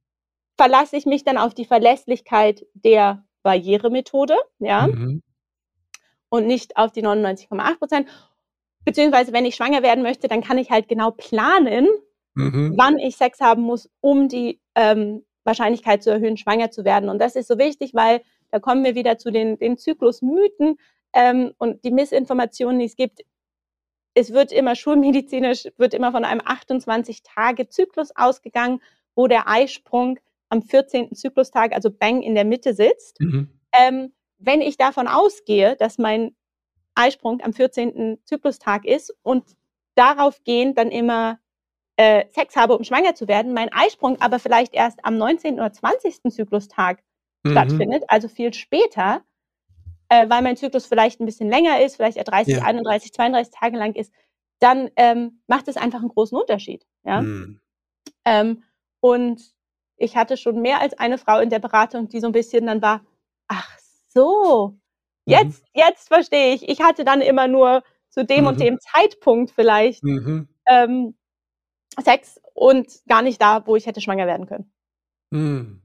[0.56, 5.22] verlasse ich mich dann auf die Verlässlichkeit der Barrieremethode, ja, Mhm.
[6.28, 8.08] und nicht auf die 99,8 Prozent.
[8.84, 11.88] Beziehungsweise, wenn ich schwanger werden möchte, dann kann ich halt genau planen,
[12.34, 12.74] mhm.
[12.76, 17.08] wann ich Sex haben muss, um die ähm, Wahrscheinlichkeit zu erhöhen, schwanger zu werden.
[17.08, 20.76] Und das ist so wichtig, weil da kommen wir wieder zu den, den Zyklusmythen
[21.14, 23.22] ähm, und die Missinformationen, die es gibt.
[24.14, 28.80] Es wird immer schulmedizinisch, wird immer von einem 28-Tage-Zyklus ausgegangen,
[29.14, 31.14] wo der Eisprung am 14.
[31.14, 33.20] Zyklustag, also bang in der Mitte sitzt.
[33.20, 33.50] Mhm.
[33.72, 36.34] Ähm, wenn ich davon ausgehe, dass mein
[36.94, 38.18] Eisprung am 14.
[38.24, 39.44] Zyklustag ist und
[39.94, 41.38] darauf gehend dann immer
[41.96, 45.54] äh, Sex habe, um schwanger zu werden, mein Eisprung aber vielleicht erst am 19.
[45.54, 46.22] oder 20.
[46.30, 47.02] Zyklustag
[47.42, 47.52] mhm.
[47.52, 49.22] stattfindet, also viel später,
[50.14, 52.62] äh, weil mein Zyklus vielleicht ein bisschen länger ist, vielleicht er 30, ja.
[52.62, 54.12] 31, 32 Tage lang ist,
[54.60, 56.86] dann ähm, macht es einfach einen großen Unterschied.
[57.04, 57.22] Ja?
[57.22, 57.60] Mhm.
[58.24, 58.62] Ähm,
[59.00, 59.42] und
[59.96, 62.82] ich hatte schon mehr als eine Frau in der Beratung, die so ein bisschen dann
[62.82, 63.04] war,
[63.48, 63.76] ach
[64.08, 64.74] so,
[65.26, 65.32] mhm.
[65.32, 65.68] jetzt, mhm.
[65.74, 66.68] jetzt verstehe ich.
[66.68, 68.46] Ich hatte dann immer nur zu dem mhm.
[68.46, 70.48] und dem Zeitpunkt vielleicht mhm.
[70.66, 71.16] ähm,
[72.00, 74.72] Sex und gar nicht da, wo ich hätte schwanger werden können.
[75.30, 75.82] Mhm.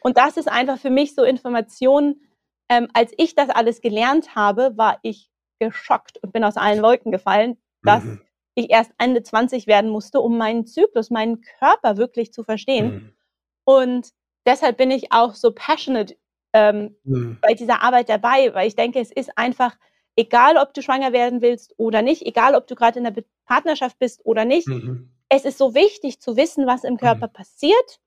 [0.00, 2.20] Und das ist einfach für mich so Information.
[2.68, 7.12] Ähm, als ich das alles gelernt habe, war ich geschockt und bin aus allen Wolken
[7.12, 8.20] gefallen, dass mhm.
[8.54, 12.86] ich erst Ende 20 werden musste, um meinen Zyklus, meinen Körper wirklich zu verstehen.
[12.86, 13.12] Mhm.
[13.64, 14.08] Und
[14.46, 16.16] deshalb bin ich auch so passionate
[16.52, 17.38] ähm, mhm.
[17.40, 19.76] bei dieser Arbeit dabei, weil ich denke, es ist einfach
[20.16, 23.98] egal, ob du schwanger werden willst oder nicht, egal, ob du gerade in der Partnerschaft
[23.98, 24.66] bist oder nicht.
[24.66, 25.12] Mhm.
[25.28, 27.32] Es ist so wichtig zu wissen, was im Körper mhm.
[27.32, 28.00] passiert.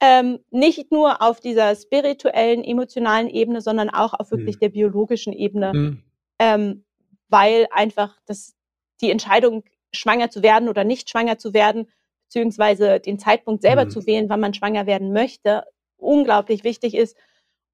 [0.00, 4.60] Ähm, nicht nur auf dieser spirituellen, emotionalen Ebene, sondern auch auf wirklich mhm.
[4.60, 6.02] der biologischen Ebene, mhm.
[6.38, 6.84] ähm,
[7.28, 8.54] weil einfach das,
[9.00, 11.88] die Entscheidung, schwanger zu werden oder nicht schwanger zu werden,
[12.24, 13.90] beziehungsweise den Zeitpunkt selber mhm.
[13.90, 15.64] zu wählen, wann man schwanger werden möchte,
[15.96, 17.16] unglaublich wichtig ist.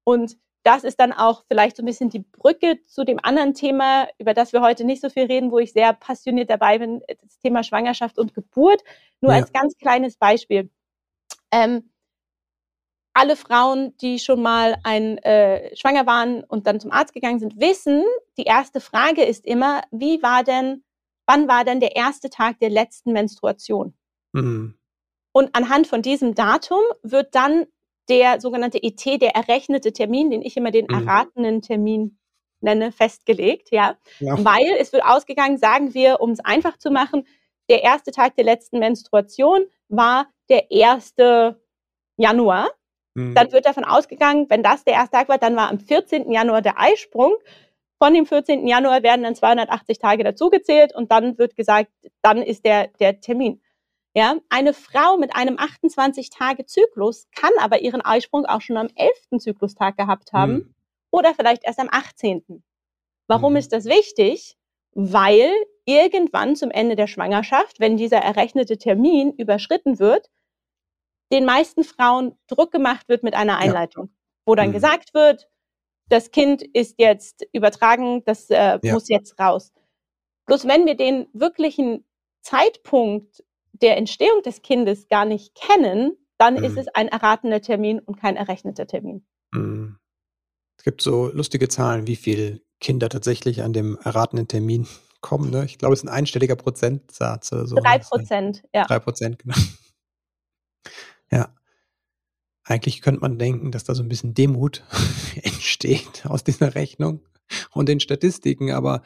[0.03, 4.07] Und das ist dann auch vielleicht so ein bisschen die Brücke zu dem anderen Thema,
[4.17, 7.37] über das wir heute nicht so viel reden, wo ich sehr passioniert dabei bin, das
[7.39, 8.81] Thema Schwangerschaft und Geburt.
[9.21, 9.39] Nur ja.
[9.39, 10.71] als ganz kleines Beispiel.
[11.51, 11.91] Ähm,
[13.15, 17.59] alle Frauen, die schon mal ein, äh, schwanger waren und dann zum Arzt gegangen sind,
[17.59, 18.03] wissen,
[18.37, 20.83] die erste Frage ist immer, wie war denn,
[21.25, 23.95] wann war denn der erste Tag der letzten Menstruation?
[24.33, 24.77] Mhm.
[25.31, 27.65] Und anhand von diesem Datum wird dann
[28.09, 31.07] der sogenannte ET, der errechnete Termin, den ich immer den mhm.
[31.07, 32.19] erratenen Termin
[32.59, 33.97] nenne, festgelegt, ja?
[34.19, 34.43] ja.
[34.43, 37.25] Weil es wird ausgegangen, sagen wir, um es einfach zu machen,
[37.69, 41.15] der erste Tag der letzten Menstruation war der 1.
[42.17, 42.69] Januar.
[43.15, 43.33] Mhm.
[43.33, 46.31] Dann wird davon ausgegangen, wenn das der erste Tag war, dann war am 14.
[46.31, 47.35] Januar der Eisprung.
[47.97, 48.67] Von dem 14.
[48.67, 51.89] Januar werden dann 280 Tage dazugezählt und dann wird gesagt,
[52.21, 53.61] dann ist der, der Termin.
[54.13, 59.41] Ja, eine Frau mit einem 28-Tage-Zyklus kann aber ihren Eisprung auch schon am 11.
[59.41, 60.75] Zyklustag gehabt haben mhm.
[61.11, 62.63] oder vielleicht erst am 18.
[63.27, 63.57] Warum mhm.
[63.57, 64.57] ist das wichtig?
[64.93, 65.51] Weil
[65.85, 70.29] irgendwann zum Ende der Schwangerschaft, wenn dieser errechnete Termin überschritten wird,
[71.31, 74.13] den meisten Frauen Druck gemacht wird mit einer Einleitung, ja.
[74.45, 74.73] wo dann mhm.
[74.73, 75.49] gesagt wird,
[76.09, 78.93] das Kind ist jetzt übertragen, das äh, ja.
[78.93, 79.73] muss jetzt raus.
[80.45, 82.05] Bloß wenn wir den wirklichen
[82.41, 86.63] Zeitpunkt der Entstehung des Kindes gar nicht kennen, dann mhm.
[86.63, 89.25] ist es ein erratener Termin und kein errechneter Termin.
[89.51, 89.97] Mhm.
[90.77, 94.87] Es gibt so lustige Zahlen, wie viele Kinder tatsächlich an dem erratenen Termin
[95.21, 95.49] kommen.
[95.49, 95.65] Ne?
[95.65, 97.75] Ich glaube, es ist ein einstelliger Prozentsatz oder so.
[97.77, 98.85] Drei Prozent, ja.
[98.85, 99.55] Drei Prozent, genau.
[101.31, 101.53] Ja.
[102.63, 104.83] Eigentlich könnte man denken, dass da so ein bisschen Demut
[105.43, 107.21] entsteht aus dieser Rechnung
[107.71, 109.03] und den Statistiken, aber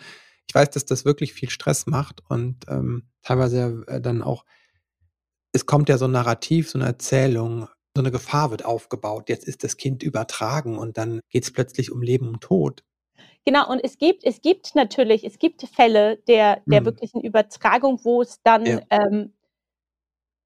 [0.48, 4.46] ich weiß, dass das wirklich viel Stress macht und ähm, teilweise äh, dann auch
[5.52, 9.30] es kommt ja so ein Narrativ, so eine Erzählung, so eine Gefahr wird aufgebaut.
[9.30, 12.84] Jetzt ist das Kind übertragen und dann geht es plötzlich um Leben und Tod.
[13.46, 16.86] Genau, und es gibt, es gibt natürlich, es gibt Fälle der, der hm.
[16.86, 18.80] wirklichen Übertragung, wo es dann ja.
[18.90, 19.34] ähm,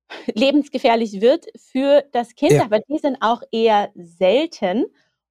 [0.34, 2.64] lebensgefährlich wird für das Kind, ja.
[2.64, 4.86] aber die sind auch eher selten.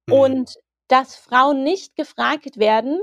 [0.09, 0.19] Hm.
[0.19, 0.55] Und
[0.87, 2.99] dass Frauen nicht gefragt werden,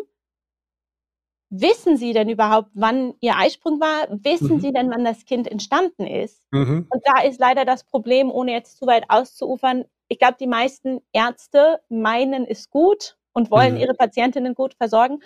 [1.50, 4.06] wissen Sie denn überhaupt, wann Ihr Eisprung war?
[4.10, 4.60] Wissen mhm.
[4.60, 6.46] Sie denn, wann das Kind entstanden ist?
[6.52, 6.86] Mhm.
[6.88, 9.84] Und da ist leider das Problem, ohne jetzt zu weit auszuufern.
[10.08, 13.80] Ich glaube, die meisten Ärzte meinen es gut und wollen mhm.
[13.80, 15.20] ihre Patientinnen gut versorgen.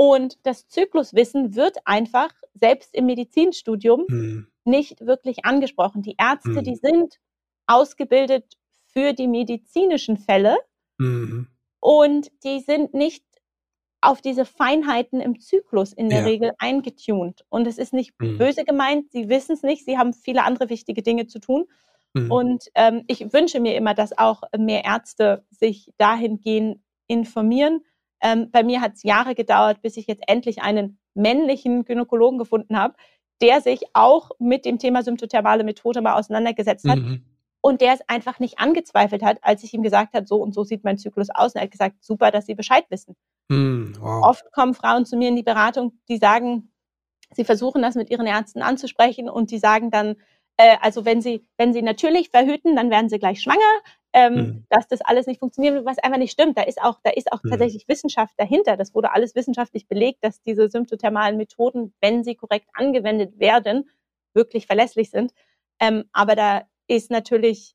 [0.00, 4.46] Und das Zykluswissen wird einfach, selbst im Medizinstudium, mhm.
[4.64, 6.02] nicht wirklich angesprochen.
[6.02, 6.62] Die Ärzte, mhm.
[6.62, 7.16] die sind
[7.66, 8.44] ausgebildet
[8.92, 10.56] für die medizinischen Fälle.
[10.98, 11.48] Mhm.
[11.80, 13.24] Und die sind nicht
[14.00, 16.26] auf diese Feinheiten im Zyklus in der ja.
[16.26, 17.44] Regel eingetunt.
[17.48, 18.38] Und es ist nicht mhm.
[18.38, 21.64] böse gemeint, sie wissen es nicht, sie haben viele andere wichtige Dinge zu tun.
[22.14, 22.30] Mhm.
[22.30, 27.82] Und ähm, ich wünsche mir immer, dass auch mehr Ärzte sich dahingehend informieren.
[28.20, 32.76] Ähm, bei mir hat es Jahre gedauert, bis ich jetzt endlich einen männlichen Gynäkologen gefunden
[32.78, 32.94] habe,
[33.40, 37.24] der sich auch mit dem Thema symptothermale Methode mal auseinandergesetzt hat Mhm.
[37.60, 40.64] und der es einfach nicht angezweifelt hat, als ich ihm gesagt habe, so und so
[40.64, 41.54] sieht mein Zyklus aus.
[41.54, 43.14] Und er hat gesagt, super, dass Sie Bescheid wissen.
[43.48, 43.94] Mhm.
[44.00, 44.24] Wow.
[44.26, 46.72] Oft kommen Frauen zu mir in die Beratung, die sagen,
[47.34, 50.16] sie versuchen das mit ihren Ärzten anzusprechen und die sagen dann,
[50.56, 53.58] äh, also wenn sie, wenn sie natürlich verhüten, dann werden sie gleich schwanger,
[54.18, 54.66] ähm, Mhm.
[54.70, 56.58] dass das alles nicht funktioniert, was einfach nicht stimmt.
[56.58, 57.50] Da ist auch, da ist auch Mhm.
[57.50, 58.76] tatsächlich Wissenschaft dahinter.
[58.76, 63.88] Das wurde alles wissenschaftlich belegt, dass diese symptothermalen Methoden, wenn sie korrekt angewendet werden,
[64.34, 65.32] wirklich verlässlich sind.
[65.80, 67.74] Ähm, aber da ist natürlich,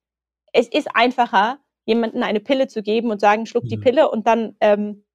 [0.53, 3.81] es ist einfacher, jemandem eine Pille zu geben und sagen, schluck die Mhm.
[3.81, 5.05] Pille und dann ähm,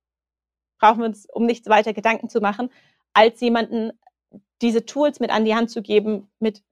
[0.80, 2.70] brauchen wir uns um nichts weiter Gedanken zu machen,
[3.14, 3.92] als jemanden
[4.62, 6.62] diese Tools mit an die Hand zu geben, mit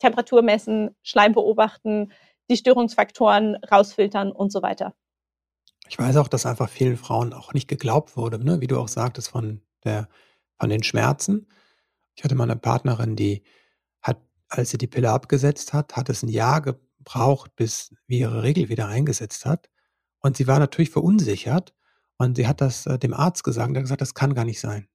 [0.00, 2.12] Temperatur messen, Schleim beobachten,
[2.50, 4.94] die Störungsfaktoren rausfiltern und so weiter.
[5.88, 8.60] Ich weiß auch, dass einfach vielen Frauen auch nicht geglaubt wurde, ne?
[8.60, 10.08] wie du auch sagtest, von, der,
[10.58, 11.48] von den Schmerzen.
[12.14, 13.42] Ich hatte mal eine Partnerin, die
[14.02, 18.42] hat, als sie die Pille abgesetzt hat, hat es ein Jahr gebraucht, bis wie ihre
[18.42, 19.70] Regel wieder eingesetzt hat.
[20.20, 21.74] Und sie war natürlich verunsichert
[22.18, 24.44] und sie hat das äh, dem Arzt gesagt und er hat gesagt, das kann gar
[24.44, 24.86] nicht sein.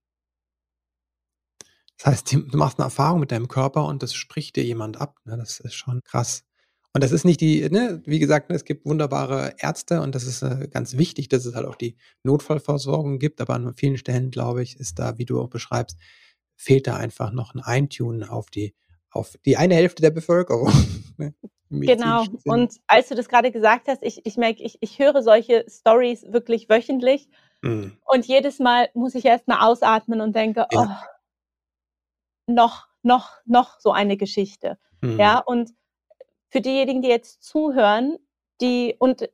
[1.97, 5.19] Das heißt, du machst eine Erfahrung mit deinem Körper und das spricht dir jemand ab.
[5.25, 5.37] Ne?
[5.37, 6.43] Das ist schon krass.
[6.95, 10.41] Und das ist nicht die, ne, wie gesagt, es gibt wunderbare Ärzte und das ist
[10.43, 13.41] äh, ganz wichtig, dass es halt auch die Notfallversorgung gibt.
[13.41, 15.97] Aber an vielen Stellen, glaube ich, ist da, wie du auch beschreibst,
[16.55, 18.73] fehlt da einfach noch ein Eintunen auf die,
[19.11, 20.71] auf die eine Hälfte der Bevölkerung.
[21.17, 21.33] ne,
[21.69, 22.23] Genau.
[22.23, 22.39] Sinne.
[22.45, 26.23] Und als du das gerade gesagt hast, ich, ich merke, ich, ich höre solche Stories
[26.31, 27.27] wirklich wöchentlich
[27.61, 27.97] Mhm.
[28.05, 31.05] und jedes Mal muss ich erst mal ausatmen und denke, Ja.
[32.47, 34.77] oh, noch, noch, noch so eine Geschichte.
[35.01, 35.19] Mhm.
[35.19, 35.71] Ja, und
[36.49, 38.17] für diejenigen, die jetzt zuhören,
[38.61, 39.29] die und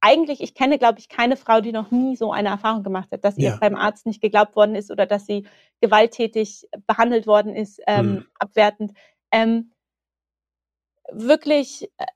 [0.00, 3.24] eigentlich, ich kenne, glaube ich, keine Frau, die noch nie so eine Erfahrung gemacht hat,
[3.24, 3.58] dass ihr Ja.
[3.58, 5.46] beim Arzt nicht geglaubt worden ist oder dass sie
[5.80, 8.26] gewalttätig behandelt worden ist, ähm, Mhm.
[8.38, 8.92] abwertend.
[9.32, 9.72] Ähm,
[11.12, 12.06] wirklich äh,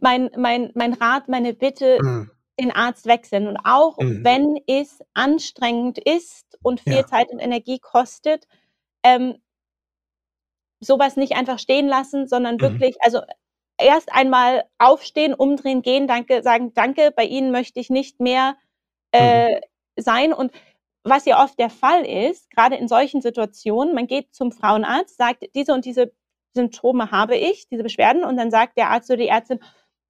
[0.00, 2.30] mein, mein, mein Rat, meine Bitte, Mhm.
[2.60, 3.48] den Arzt wechseln.
[3.48, 4.24] Und auch Mhm.
[4.24, 7.06] wenn es anstrengend ist und viel Ja.
[7.06, 8.46] Zeit und Energie kostet,
[9.04, 9.36] ähm,
[10.80, 12.62] sowas nicht einfach stehen lassen, sondern Mhm.
[12.62, 13.20] wirklich, also
[13.78, 18.56] erst einmal aufstehen, umdrehen, gehen, danke, sagen, danke, bei Ihnen möchte ich nicht mehr
[19.12, 19.60] äh,
[19.96, 20.32] sein.
[20.32, 20.52] Und
[21.04, 25.44] was ja oft der Fall ist, gerade in solchen Situationen, man geht zum Frauenarzt, sagt,
[25.54, 26.12] diese und diese
[26.54, 29.60] Symptome habe ich, diese Beschwerden, und dann sagt der Arzt oder die Ärztin,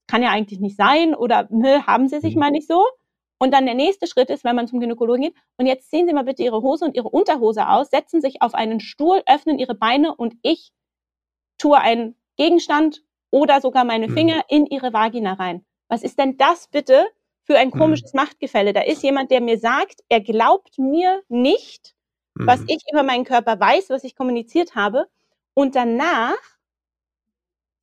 [0.07, 2.41] kann ja eigentlich nicht sein oder "Nö, haben Sie sich Mhm.
[2.41, 2.85] mal nicht so.
[3.39, 6.13] Und dann der nächste Schritt ist, wenn man zum Gynäkologen geht, und jetzt ziehen Sie
[6.15, 9.75] mal bitte Ihre Hose und Ihre Unterhose aus, setzen sich auf einen Stuhl, öffnen Ihre
[9.75, 10.71] Beine und ich
[11.59, 13.03] tue einen Gegenstand
[13.35, 14.15] oder sogar meine Mhm.
[14.15, 15.65] Finger in Ihre Vagina rein.
[15.89, 17.05] Was ist denn das bitte
[17.43, 17.79] für ein Mhm.
[17.79, 18.73] komisches Machtgefälle?
[18.73, 21.95] Da ist jemand, der mir sagt, er glaubt mir nicht,
[22.45, 22.67] was Mhm.
[22.69, 25.09] ich über meinen Körper weiß, was ich kommuniziert habe.
[25.55, 26.37] Und danach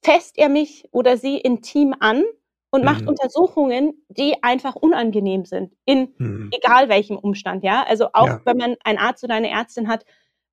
[0.03, 2.23] fässt er mich oder sie intim an
[2.71, 3.07] und macht Mhm.
[3.07, 6.51] Untersuchungen, die einfach unangenehm sind, in Mhm.
[6.51, 7.83] egal welchem Umstand, ja.
[7.83, 8.41] Also auch Ja.
[8.45, 10.05] wenn man einen Arzt oder eine Ärztin hat,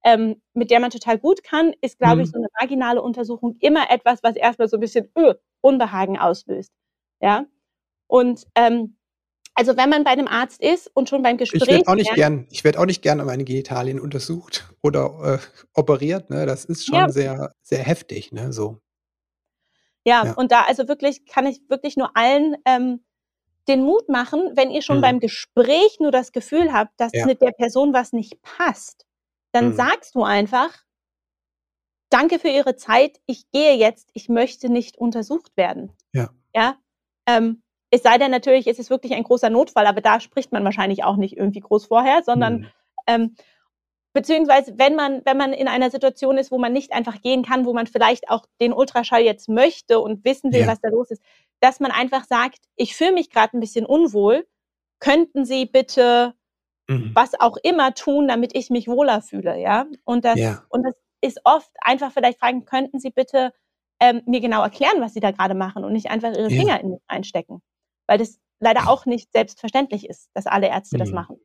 [0.09, 2.32] ähm, mit der man total gut kann, ist, glaube ich, Mhm.
[2.32, 6.72] so eine vaginale Untersuchung immer etwas, was erstmal so ein bisschen öh, Unbehagen auslöst.
[7.20, 7.44] Ja.
[8.06, 8.96] Und ähm,
[9.54, 12.14] also wenn man bei einem Arzt ist und schon beim Gespräch Ich werde auch nicht
[12.14, 16.30] gern, ich werde auch nicht gern an meine Genitalien untersucht oder äh, operiert.
[16.30, 16.46] Ne?
[16.46, 17.09] Das ist schon Ja.
[17.11, 18.32] sehr, sehr heftig.
[18.32, 18.52] Ne?
[18.52, 18.78] So.
[20.04, 20.32] Ja, Ja.
[20.34, 23.04] und da also wirklich kann ich wirklich nur allen ähm,
[23.66, 25.02] den Mut machen, wenn ihr schon Mhm.
[25.02, 27.26] beim Gespräch nur das Gefühl habt, dass Ja.
[27.26, 29.04] mit der Person was nicht passt,
[29.53, 29.74] dann Mhm.
[29.74, 30.70] sagst du einfach,
[32.11, 35.92] danke für Ihre Zeit, ich gehe jetzt, ich möchte nicht untersucht werden.
[36.12, 36.30] Ja.
[36.55, 36.76] Ja.
[37.26, 40.64] Ähm, es sei denn natürlich, es ist wirklich ein großer Notfall, aber da spricht man
[40.64, 42.66] wahrscheinlich auch nicht irgendwie groß vorher, sondern Mhm.
[43.07, 43.34] ähm,
[44.14, 47.66] beziehungsweise wenn man, wenn man in einer Situation ist, wo man nicht einfach gehen kann,
[47.66, 50.66] wo man vielleicht auch den Ultraschall jetzt möchte und wissen will, Ja.
[50.66, 51.22] was da los ist,
[51.61, 54.46] dass man einfach sagt, ich fühle mich gerade ein bisschen unwohl,
[55.01, 56.34] könnten Sie bitte
[56.89, 57.12] Mhm.
[57.14, 59.86] was auch immer tun, damit ich mich wohler fühle, ja?
[60.05, 60.64] Und das, Ja.
[60.70, 63.53] und das ist oft einfach vielleicht fragen, könnten Sie bitte
[64.01, 66.61] ähm, mir genau erklären, was Sie da gerade machen und nicht einfach Ihre Ja.
[66.61, 67.62] Finger in mich einstecken.
[68.07, 71.14] Weil das leider auch nicht selbstverständlich ist, dass alle Ärzte das Mhm.
[71.14, 71.36] machen.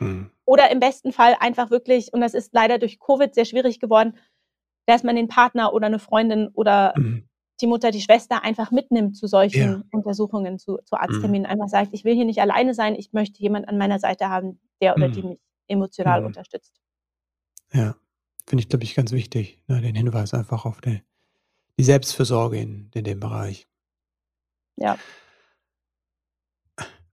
[0.00, 0.30] Mhm.
[0.46, 4.16] Oder im besten Fall einfach wirklich, und das ist leider durch Covid sehr schwierig geworden,
[4.86, 7.27] dass man den Partner oder eine Freundin oder Mhm.
[7.60, 9.82] Die Mutter, die Schwester einfach mitnimmt zu solchen Ja.
[9.92, 11.00] Untersuchungen, zu, zu Mhm.
[11.00, 11.46] Arztterminen.
[11.46, 14.60] Einfach sagt, ich will hier nicht alleine sein, ich möchte jemand an meiner Seite haben,
[14.80, 15.28] der oder die Mhm.
[15.30, 15.38] mich
[15.68, 16.26] emotional Mhm.
[16.28, 16.80] unterstützt.
[17.72, 17.96] Ja.
[18.46, 19.62] Finde ich, glaube ich, ganz wichtig.
[19.66, 19.80] Ne?
[19.82, 21.02] Den Hinweis einfach auf die,
[21.78, 23.66] die Selbstfürsorge in, in dem Bereich.
[24.76, 24.96] Ja.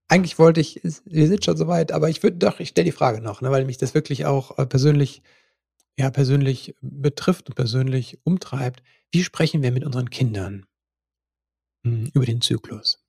[0.08, 3.22] Eigentlich wollte ich, wir sind schon soweit, aber ich würde doch, ich stelle die Frage
[3.22, 5.24] noch, ne, weil mich das wirklich auch äh, persönlich
[5.98, 8.84] ja persönlich betrifft und persönlich umtreibt.
[9.12, 10.66] Wie sprechen wir mit unseren Kindern
[11.84, 13.04] hm, über den Zyklus?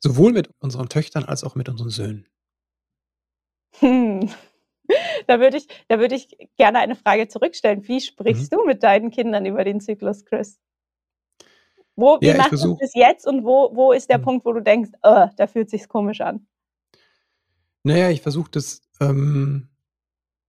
[0.00, 2.28] Sowohl mit unseren Töchtern als auch mit unseren Söhnen.
[3.78, 4.30] Hm.
[5.26, 7.86] Da würde ich, da würde ich gerne eine Frage zurückstellen.
[7.86, 8.56] Wie sprichst mhm.
[8.56, 10.58] du mit deinen Kindern über den Zyklus, Chris?
[11.96, 14.22] Wo, wie ja, machst du das jetzt und wo, wo ist der mhm.
[14.22, 16.46] Punkt, wo du denkst, oh, da fühlt sich komisch an?
[17.82, 19.68] Naja, ich versuche das, ähm,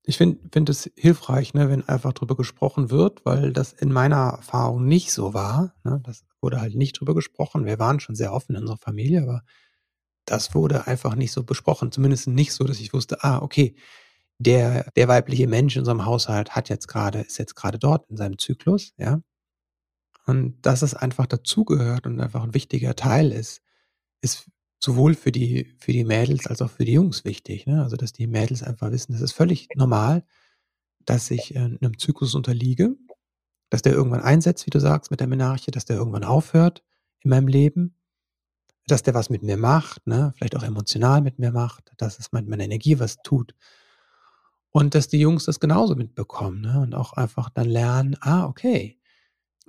[0.03, 4.37] ich finde find es hilfreich, ne, wenn einfach drüber gesprochen wird, weil das in meiner
[4.37, 5.75] Erfahrung nicht so war.
[5.83, 6.01] Ne?
[6.03, 7.65] Das wurde halt nicht drüber gesprochen.
[7.65, 9.43] Wir waren schon sehr offen in unserer Familie, aber
[10.25, 11.91] das wurde einfach nicht so besprochen.
[11.91, 13.75] Zumindest nicht so, dass ich wusste, ah, okay,
[14.39, 18.17] der, der weibliche Mensch in unserem Haushalt hat jetzt gerade, ist jetzt gerade dort in
[18.17, 19.21] seinem Zyklus, ja.
[20.25, 23.61] Und dass es einfach dazugehört und einfach ein wichtiger Teil ist,
[24.21, 24.49] ist
[24.83, 27.67] sowohl für die, für die Mädels als auch für die Jungs wichtig.
[27.67, 27.81] Ne?
[27.83, 30.23] Also, dass die Mädels einfach wissen, es ist völlig normal,
[31.05, 32.95] dass ich äh, einem Zyklus unterliege,
[33.69, 36.83] dass der irgendwann einsetzt, wie du sagst, mit der Menarche, dass der irgendwann aufhört
[37.21, 37.95] in meinem Leben,
[38.87, 40.33] dass der was mit mir macht, ne?
[40.35, 43.55] vielleicht auch emotional mit mir macht, dass es mit meiner Energie was tut.
[44.71, 46.79] Und dass die Jungs das genauso mitbekommen ne?
[46.81, 48.99] und auch einfach dann lernen, ah, okay,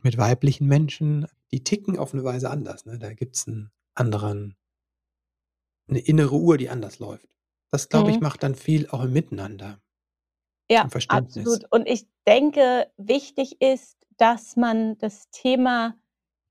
[0.02, 2.86] mit weiblichen Menschen, die ticken auf eine Weise anders.
[2.86, 2.98] Ne?
[2.98, 4.56] Da gibt es einen anderen,
[5.88, 7.28] eine innere Uhr, die anders läuft.
[7.70, 8.14] Das, glaube mhm.
[8.14, 9.80] ich, macht dann viel auch im Miteinander.
[10.70, 11.64] Ja, absolut.
[11.70, 15.94] Und ich denke, wichtig ist, dass man das Thema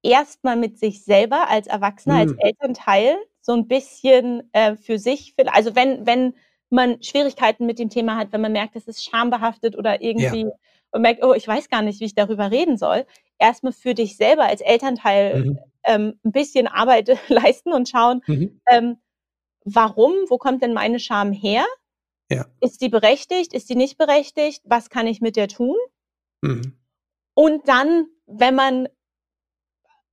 [0.03, 2.21] erstmal mit sich selber als Erwachsener, mhm.
[2.21, 6.35] als Elternteil so ein bisschen äh, für sich, also wenn, wenn
[6.69, 10.51] man Schwierigkeiten mit dem Thema hat, wenn man merkt, es ist schambehaftet oder irgendwie ja.
[10.91, 13.05] und merkt, oh, ich weiß gar nicht, wie ich darüber reden soll,
[13.39, 15.59] erstmal für dich selber als Elternteil mhm.
[15.83, 18.61] ähm, ein bisschen Arbeit leisten und schauen, mhm.
[18.69, 18.97] ähm,
[19.63, 21.65] warum, wo kommt denn meine Scham her?
[22.29, 22.45] Ja.
[22.61, 23.53] Ist die berechtigt?
[23.53, 24.61] Ist die nicht berechtigt?
[24.65, 25.75] Was kann ich mit der tun?
[26.41, 26.77] Mhm.
[27.33, 28.87] Und dann, wenn man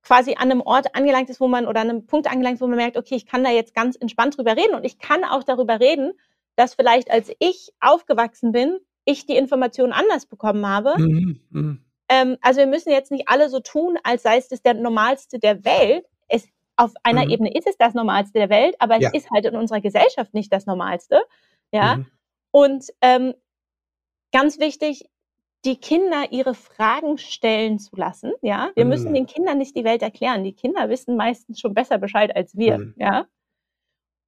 [0.01, 2.67] quasi an einem Ort angelangt ist, wo man oder an einem Punkt angelangt ist, wo
[2.67, 5.43] man merkt, okay, ich kann da jetzt ganz entspannt drüber reden und ich kann auch
[5.43, 6.13] darüber reden,
[6.55, 10.95] dass vielleicht als ich aufgewachsen bin, ich die Information anders bekommen habe.
[10.97, 11.41] Mhm.
[11.49, 11.85] Mhm.
[12.09, 15.39] Ähm, also wir müssen jetzt nicht alle so tun, als sei es das der normalste
[15.39, 16.05] der Welt.
[16.79, 17.31] Auf einer mhm.
[17.31, 19.09] Ebene ist es das Normalste der Welt, aber ja.
[19.09, 21.21] es ist halt in unserer Gesellschaft nicht das Normalste.
[21.71, 21.97] Ja.
[21.97, 22.05] Mhm.
[22.51, 23.33] Und ähm,
[24.31, 25.09] ganz wichtig,
[25.65, 28.31] die Kinder ihre Fragen stellen zu lassen.
[28.41, 28.89] Ja, wir mhm.
[28.89, 30.43] müssen den Kindern nicht die Welt erklären.
[30.43, 32.77] Die Kinder wissen meistens schon besser Bescheid als wir.
[32.77, 32.95] Mhm.
[32.97, 33.27] Ja,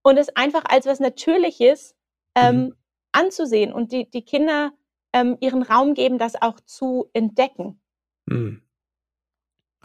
[0.04, 1.96] und es einfach als was Natürliches
[2.36, 2.76] ähm, mhm.
[3.12, 4.74] anzusehen und die, die Kinder
[5.14, 7.82] ähm, ihren Raum geben, das auch zu entdecken.
[8.26, 8.62] Mhm.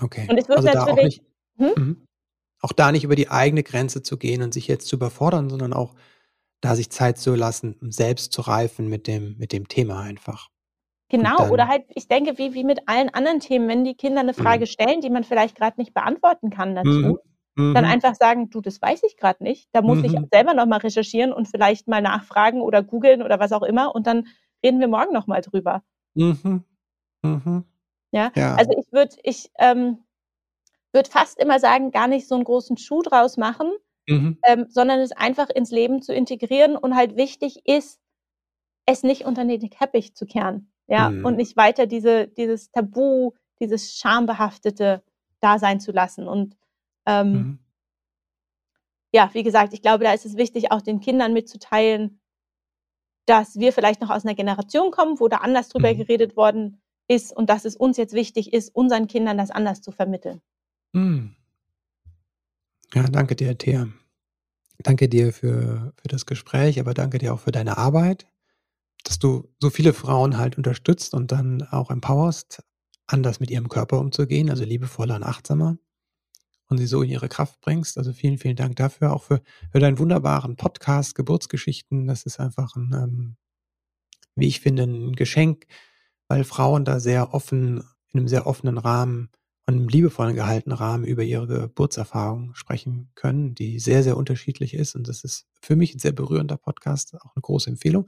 [0.01, 0.27] Okay.
[0.29, 1.23] Und es wird also natürlich.
[1.59, 2.06] Hm?
[2.63, 2.69] Mhm.
[2.69, 5.73] auch da nicht über die eigene Grenze zu gehen und sich jetzt zu überfordern, sondern
[5.73, 5.95] auch
[6.61, 10.49] da sich Zeit zu lassen, um selbst zu reifen mit dem, mit dem Thema einfach.
[11.09, 14.35] Genau, oder halt, ich denke, wie, wie mit allen anderen Themen, wenn die Kinder eine
[14.35, 14.67] Frage mhm.
[14.67, 17.19] stellen, die man vielleicht gerade nicht beantworten kann dazu, mhm.
[17.57, 17.73] Mhm.
[17.73, 19.69] Dann einfach sagen, du, das weiß ich gerade nicht.
[19.73, 20.05] Da muss mhm.
[20.05, 23.95] ich selber nochmal recherchieren und vielleicht mal nachfragen oder googeln oder was auch immer.
[23.95, 24.27] Und dann
[24.63, 25.83] reden wir morgen nochmal drüber.
[26.15, 26.65] Mhm.
[27.23, 27.65] Mhm.
[28.13, 28.31] Ja?
[28.37, 28.55] ja?
[28.57, 29.99] also ich würde ich, ähm,
[30.93, 33.73] würd fast immer sagen, gar nicht so einen großen Schuh draus machen,
[34.09, 34.39] mhm.
[34.45, 38.01] ähm, sondern es einfach ins Leben zu integrieren und halt wichtig ist,
[38.87, 40.73] es nicht unter den Teppich zu kehren.
[40.89, 41.25] Ja, mhm.
[41.25, 45.03] und nicht weiter diese, dieses Tabu, dieses Schambehaftete
[45.41, 46.29] da sein zu lassen.
[46.29, 46.57] Und
[47.07, 47.59] ähm, mhm.
[49.17, 52.21] Ja, wie gesagt, ich glaube, da ist es wichtig, auch den Kindern mitzuteilen,
[53.25, 55.97] dass wir vielleicht noch aus einer Generation kommen, wo da anders drüber mhm.
[55.97, 59.91] geredet worden ist und dass es uns jetzt wichtig ist, unseren Kindern das anders zu
[59.91, 60.43] vermitteln.
[60.97, 61.37] Mhm.
[62.95, 63.89] Ja, danke dir, Thea.
[64.79, 68.27] Danke dir für, für das Gespräch, aber danke dir auch für deine Arbeit,
[69.05, 72.63] dass du so viele Frauen halt unterstützt und dann auch empowerst,
[73.07, 75.79] anders mit ihrem Körper umzugehen, also liebevoller und achtsamer
[76.69, 77.99] und sie so in ihre Kraft bringst.
[77.99, 79.43] Also vielen, vielen Dank dafür, auch für,
[79.73, 82.07] für deinen wunderbaren Podcast, Geburtsgeschichten.
[82.07, 83.37] Das ist einfach ein, ähm,
[84.37, 85.67] wie ich finde, ein Geschenk,
[86.29, 89.31] weil Frauen da sehr offen, in einem sehr offenen Rahmen
[89.67, 94.95] und einem liebevollen gehaltenen Rahmen über ihre Geburtserfahrung sprechen können, die sehr, sehr unterschiedlich ist.
[94.95, 98.07] Und das ist für mich ein sehr berührender Podcast, auch eine große Empfehlung.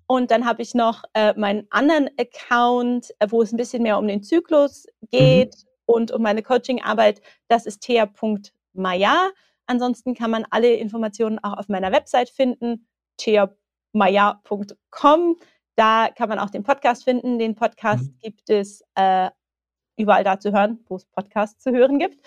[0.07, 3.97] Und dann habe ich noch äh, meinen anderen Account, äh, wo es ein bisschen mehr
[3.97, 5.69] um den Zyklus geht mhm.
[5.85, 7.21] und um meine Coachingarbeit.
[7.47, 9.29] Das ist thea.maya.
[9.67, 12.87] Ansonsten kann man alle Informationen auch auf meiner Website finden,
[13.17, 13.55] thea.maya
[13.95, 15.37] maya.com.
[15.75, 17.39] Da kann man auch den Podcast finden.
[17.39, 18.19] Den Podcast mhm.
[18.21, 19.29] gibt es äh,
[19.97, 22.21] überall da zu hören, wo es Podcasts zu hören gibt.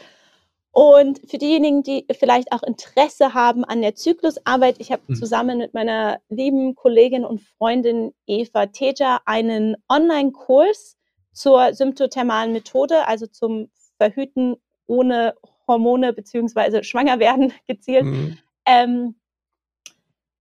[0.79, 5.17] Und für diejenigen, die vielleicht auch Interesse haben an der Zyklusarbeit, ich habe mhm.
[5.17, 10.97] zusammen mit meiner lieben Kollegin und Freundin Eva Teja einen Online-Kurs
[11.33, 14.55] zur symptothermalen Methode, also zum Verhüten
[14.87, 15.35] ohne
[15.67, 16.85] Hormone bzw.
[16.85, 18.05] schwanger werden gezielt.
[18.05, 18.39] Mhm.
[18.65, 19.17] Ähm,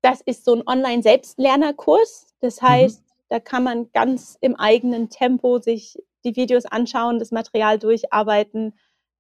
[0.04, 2.36] das ist so ein Online-Selbstlernerkurs.
[2.42, 2.68] Das mhm.
[2.68, 3.14] heißt, mhm.
[3.30, 8.76] da kann man ganz im eigenen Tempo sich die Videos anschauen, das Material durcharbeiten.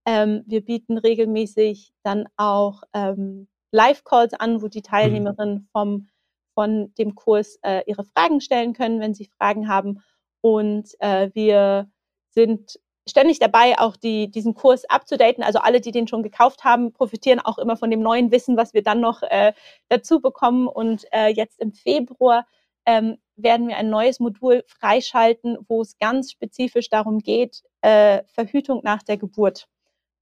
[0.07, 4.83] Ähm, wir bieten regelmäßig dann auch ähm, Live-Calls an, wo die mhm.
[4.83, 6.07] Teilnehmerinnen vom,
[6.53, 10.01] von dem Kurs äh, ihre Fragen stellen können, wenn sie Fragen haben.
[10.39, 11.91] Und äh, wir
[12.29, 15.43] sind ständig dabei, auch die, diesen Kurs abzudaten.
[15.43, 18.73] Also alle, die den schon gekauft haben, profitieren auch immer von dem neuen Wissen, was
[18.73, 19.51] wir dann noch äh,
[19.89, 20.69] dazu bekommen.
[20.69, 22.47] Und äh, jetzt im Februar
[22.85, 28.79] ähm, werden wir ein neues Modul freischalten, wo es ganz spezifisch darum geht, äh, Verhütung
[28.83, 29.67] nach der Geburt.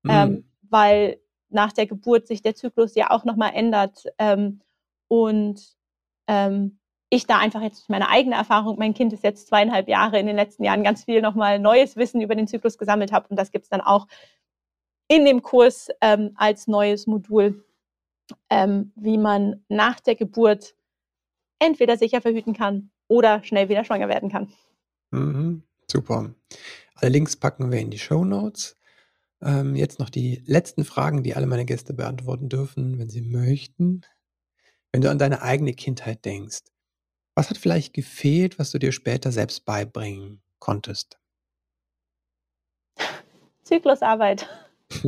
[0.05, 0.11] Mhm.
[0.11, 4.05] Ähm, weil nach der Geburt sich der Zyklus ja auch nochmal ändert.
[4.17, 4.61] Ähm,
[5.07, 5.61] und
[6.27, 6.79] ähm,
[7.09, 10.35] ich da einfach jetzt meine eigene Erfahrung, mein Kind ist jetzt zweieinhalb Jahre, in den
[10.35, 13.27] letzten Jahren ganz viel nochmal neues Wissen über den Zyklus gesammelt habe.
[13.29, 14.07] Und das gibt es dann auch
[15.07, 17.63] in dem Kurs ähm, als neues Modul,
[18.49, 20.75] ähm, wie man nach der Geburt
[21.59, 24.51] entweder sicher verhüten kann oder schnell wieder schwanger werden kann.
[25.11, 26.33] Mhm, super.
[26.95, 28.75] Alle Links packen wir in die Show Notes.
[29.41, 34.01] Ähm, jetzt noch die letzten Fragen, die alle meine Gäste beantworten dürfen, wenn sie möchten.
[34.91, 36.61] Wenn du an deine eigene Kindheit denkst,
[37.35, 41.19] was hat vielleicht gefehlt, was du dir später selbst beibringen konntest?
[43.63, 44.47] Zyklusarbeit.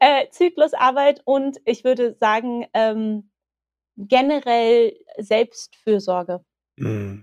[0.00, 3.30] äh, Zyklusarbeit und ich würde sagen, ähm,
[3.96, 6.44] generell Selbstfürsorge.
[6.76, 7.20] Mm.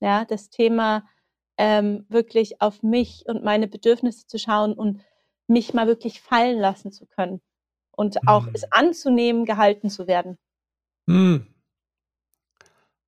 [0.00, 1.06] Ja, das Thema
[1.58, 5.00] ähm, wirklich auf mich und meine Bedürfnisse zu schauen und
[5.46, 7.40] mich mal wirklich fallen lassen zu können
[7.92, 10.38] und auch es anzunehmen, gehalten zu werden.
[11.06, 11.46] Mm.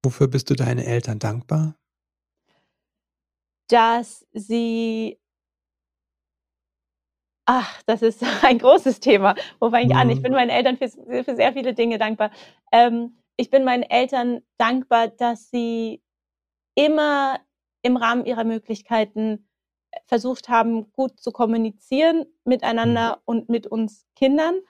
[0.03, 1.75] Wofür bist du deinen Eltern dankbar?
[3.69, 5.19] Dass sie
[7.51, 9.35] Ach, das ist ein großes Thema.
[9.59, 10.11] Wo fange ich an?
[10.11, 10.37] Ich bin mhm.
[10.37, 10.91] meinen Eltern für,
[11.25, 12.31] für sehr viele Dinge dankbar.
[12.73, 16.03] Ähm, ich bin meinen Eltern dankbar, dass sie
[16.75, 17.41] immer
[17.83, 19.49] im Rahmen ihrer Möglichkeiten
[20.07, 23.23] versucht haben, gut zu kommunizieren miteinander mhm.
[23.25, 24.61] und mit uns Kindern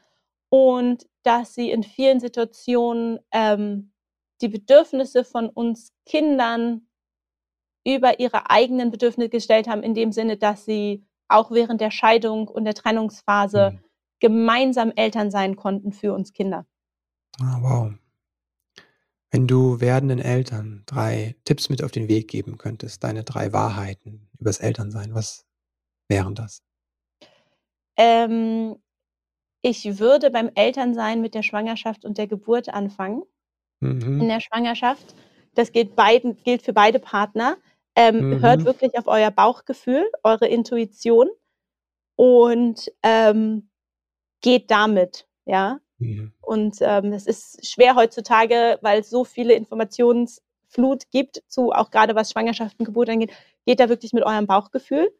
[0.50, 3.92] und dass sie in vielen Situationen ähm,
[4.40, 6.88] die Bedürfnisse von uns Kindern
[7.84, 12.48] über ihre eigenen Bedürfnisse gestellt haben, in dem Sinne, dass sie auch während der Scheidung
[12.48, 13.84] und der Trennungsphase mhm.
[14.20, 16.66] gemeinsam Eltern sein konnten für uns Kinder.
[17.40, 17.92] Ah, wow.
[19.30, 24.30] Wenn du werdenden Eltern drei Tipps mit auf den Weg geben könntest, deine drei Wahrheiten
[24.38, 25.44] übers Elternsein, was
[26.08, 26.62] wären das?
[27.96, 28.76] Ähm,
[29.60, 33.22] ich würde beim Elternsein mit der Schwangerschaft und der Geburt anfangen.
[33.80, 34.20] Mhm.
[34.22, 35.14] In der Schwangerschaft.
[35.54, 37.56] Das gilt, beiden, gilt für beide Partner.
[37.96, 38.42] Ähm, mhm.
[38.42, 41.28] Hört wirklich auf euer Bauchgefühl, eure Intuition
[42.16, 43.68] und ähm,
[44.40, 45.80] geht damit, ja.
[45.98, 46.32] Mhm.
[46.40, 52.14] Und ähm, das ist schwer heutzutage, weil es so viele Informationsflut gibt zu, auch gerade
[52.14, 53.32] was Schwangerschaft und Geburt angeht.
[53.66, 55.10] Geht da wirklich mit eurem Bauchgefühl.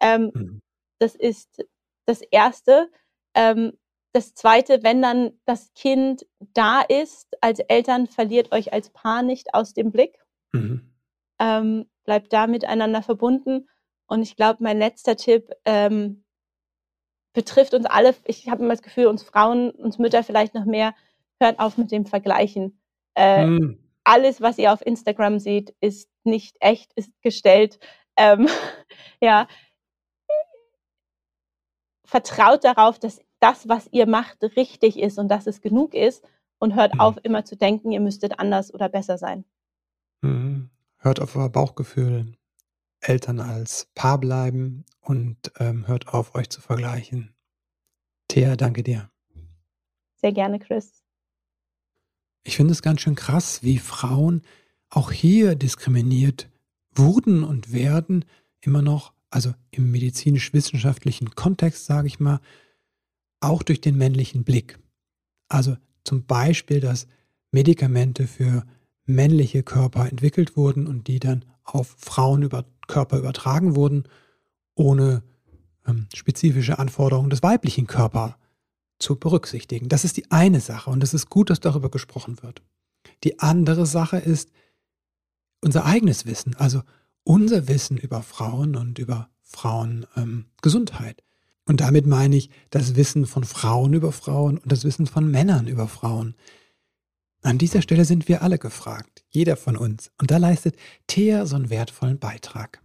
[0.00, 0.62] Ähm, mhm.
[0.98, 1.64] Das ist
[2.06, 2.90] das Erste.
[3.34, 3.72] Ähm,
[4.12, 9.54] das Zweite, wenn dann das Kind da ist, als Eltern verliert euch als Paar nicht
[9.54, 10.18] aus dem Blick.
[10.52, 10.94] Mhm.
[11.38, 13.68] Ähm, bleibt da miteinander verbunden.
[14.06, 16.24] Und ich glaube, mein letzter Tipp ähm,
[17.36, 18.14] betrifft uns alle.
[18.24, 20.94] Ich habe immer das Gefühl, uns Frauen, uns Mütter vielleicht noch mehr,
[21.38, 22.80] hört auf mit dem Vergleichen.
[23.14, 23.78] Äh, mm.
[24.04, 27.78] Alles, was ihr auf Instagram seht, ist nicht echt, ist gestellt.
[28.16, 28.48] Ähm,
[29.20, 29.46] ja.
[32.06, 36.26] Vertraut darauf, dass das, was ihr macht, richtig ist und dass es genug ist
[36.58, 37.00] und hört mm.
[37.00, 39.44] auf, immer zu denken, ihr müsstet anders oder besser sein.
[40.22, 40.70] Mhm.
[40.96, 42.32] Hört auf euer Bauchgefühl,
[43.08, 47.34] Eltern als Paar bleiben und ähm, hört auf, euch zu vergleichen.
[48.28, 49.10] Thea, danke dir.
[50.16, 51.04] Sehr gerne, Chris.
[52.42, 54.42] Ich finde es ganz schön krass, wie Frauen
[54.88, 56.50] auch hier diskriminiert
[56.92, 58.24] wurden und werden,
[58.60, 62.40] immer noch, also im medizinisch-wissenschaftlichen Kontext, sage ich mal,
[63.40, 64.78] auch durch den männlichen Blick.
[65.48, 67.06] Also zum Beispiel, dass
[67.50, 68.64] Medikamente für
[69.04, 74.04] männliche Körper entwickelt wurden und die dann auf Frauen über Körper übertragen wurden,
[74.74, 75.22] ohne
[75.86, 78.34] ähm, spezifische Anforderungen des weiblichen Körpers
[78.98, 79.88] zu berücksichtigen.
[79.88, 82.62] Das ist die eine Sache und es ist gut, dass darüber gesprochen wird.
[83.24, 84.50] Die andere Sache ist
[85.60, 86.82] unser eigenes Wissen, also
[87.24, 91.20] unser Wissen über Frauen und über Frauengesundheit.
[91.20, 91.24] Ähm,
[91.68, 95.66] und damit meine ich das Wissen von Frauen über Frauen und das Wissen von Männern
[95.66, 96.36] über Frauen.
[97.42, 100.10] An dieser Stelle sind wir alle gefragt, jeder von uns.
[100.20, 100.76] Und da leistet
[101.06, 102.82] Thea so einen wertvollen Beitrag.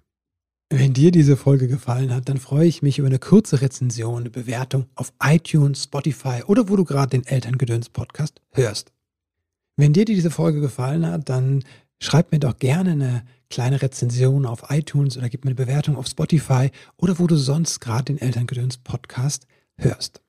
[0.69, 4.29] Wenn dir diese Folge gefallen hat, dann freue ich mich über eine kurze Rezension, eine
[4.29, 8.93] Bewertung auf iTunes, Spotify oder wo du gerade den Elterngedöns Podcast hörst.
[9.75, 11.63] Wenn dir diese Folge gefallen hat, dann
[11.99, 16.07] schreib mir doch gerne eine kleine Rezension auf iTunes oder gib mir eine Bewertung auf
[16.07, 19.47] Spotify oder wo du sonst gerade den Elterngedöns Podcast
[19.77, 20.21] hörst.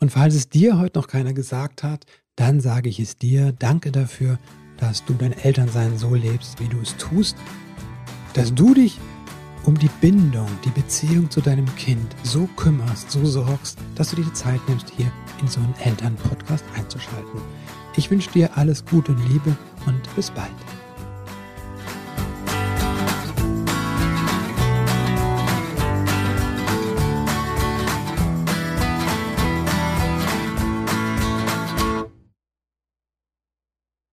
[0.00, 3.52] Und falls es dir heute noch keiner gesagt hat, dann sage ich es dir.
[3.52, 4.38] Danke dafür,
[4.80, 7.36] dass du dein Elternsein so lebst, wie du es tust,
[8.32, 8.98] dass du dich
[9.64, 14.24] um die Bindung, die Beziehung zu deinem Kind so kümmerst, so sorgst, dass du dir
[14.24, 17.40] die Zeit nimmst, hier in so einen Elternpodcast einzuschalten.
[17.96, 19.56] Ich wünsche dir alles Gute und Liebe
[19.86, 20.50] und bis bald.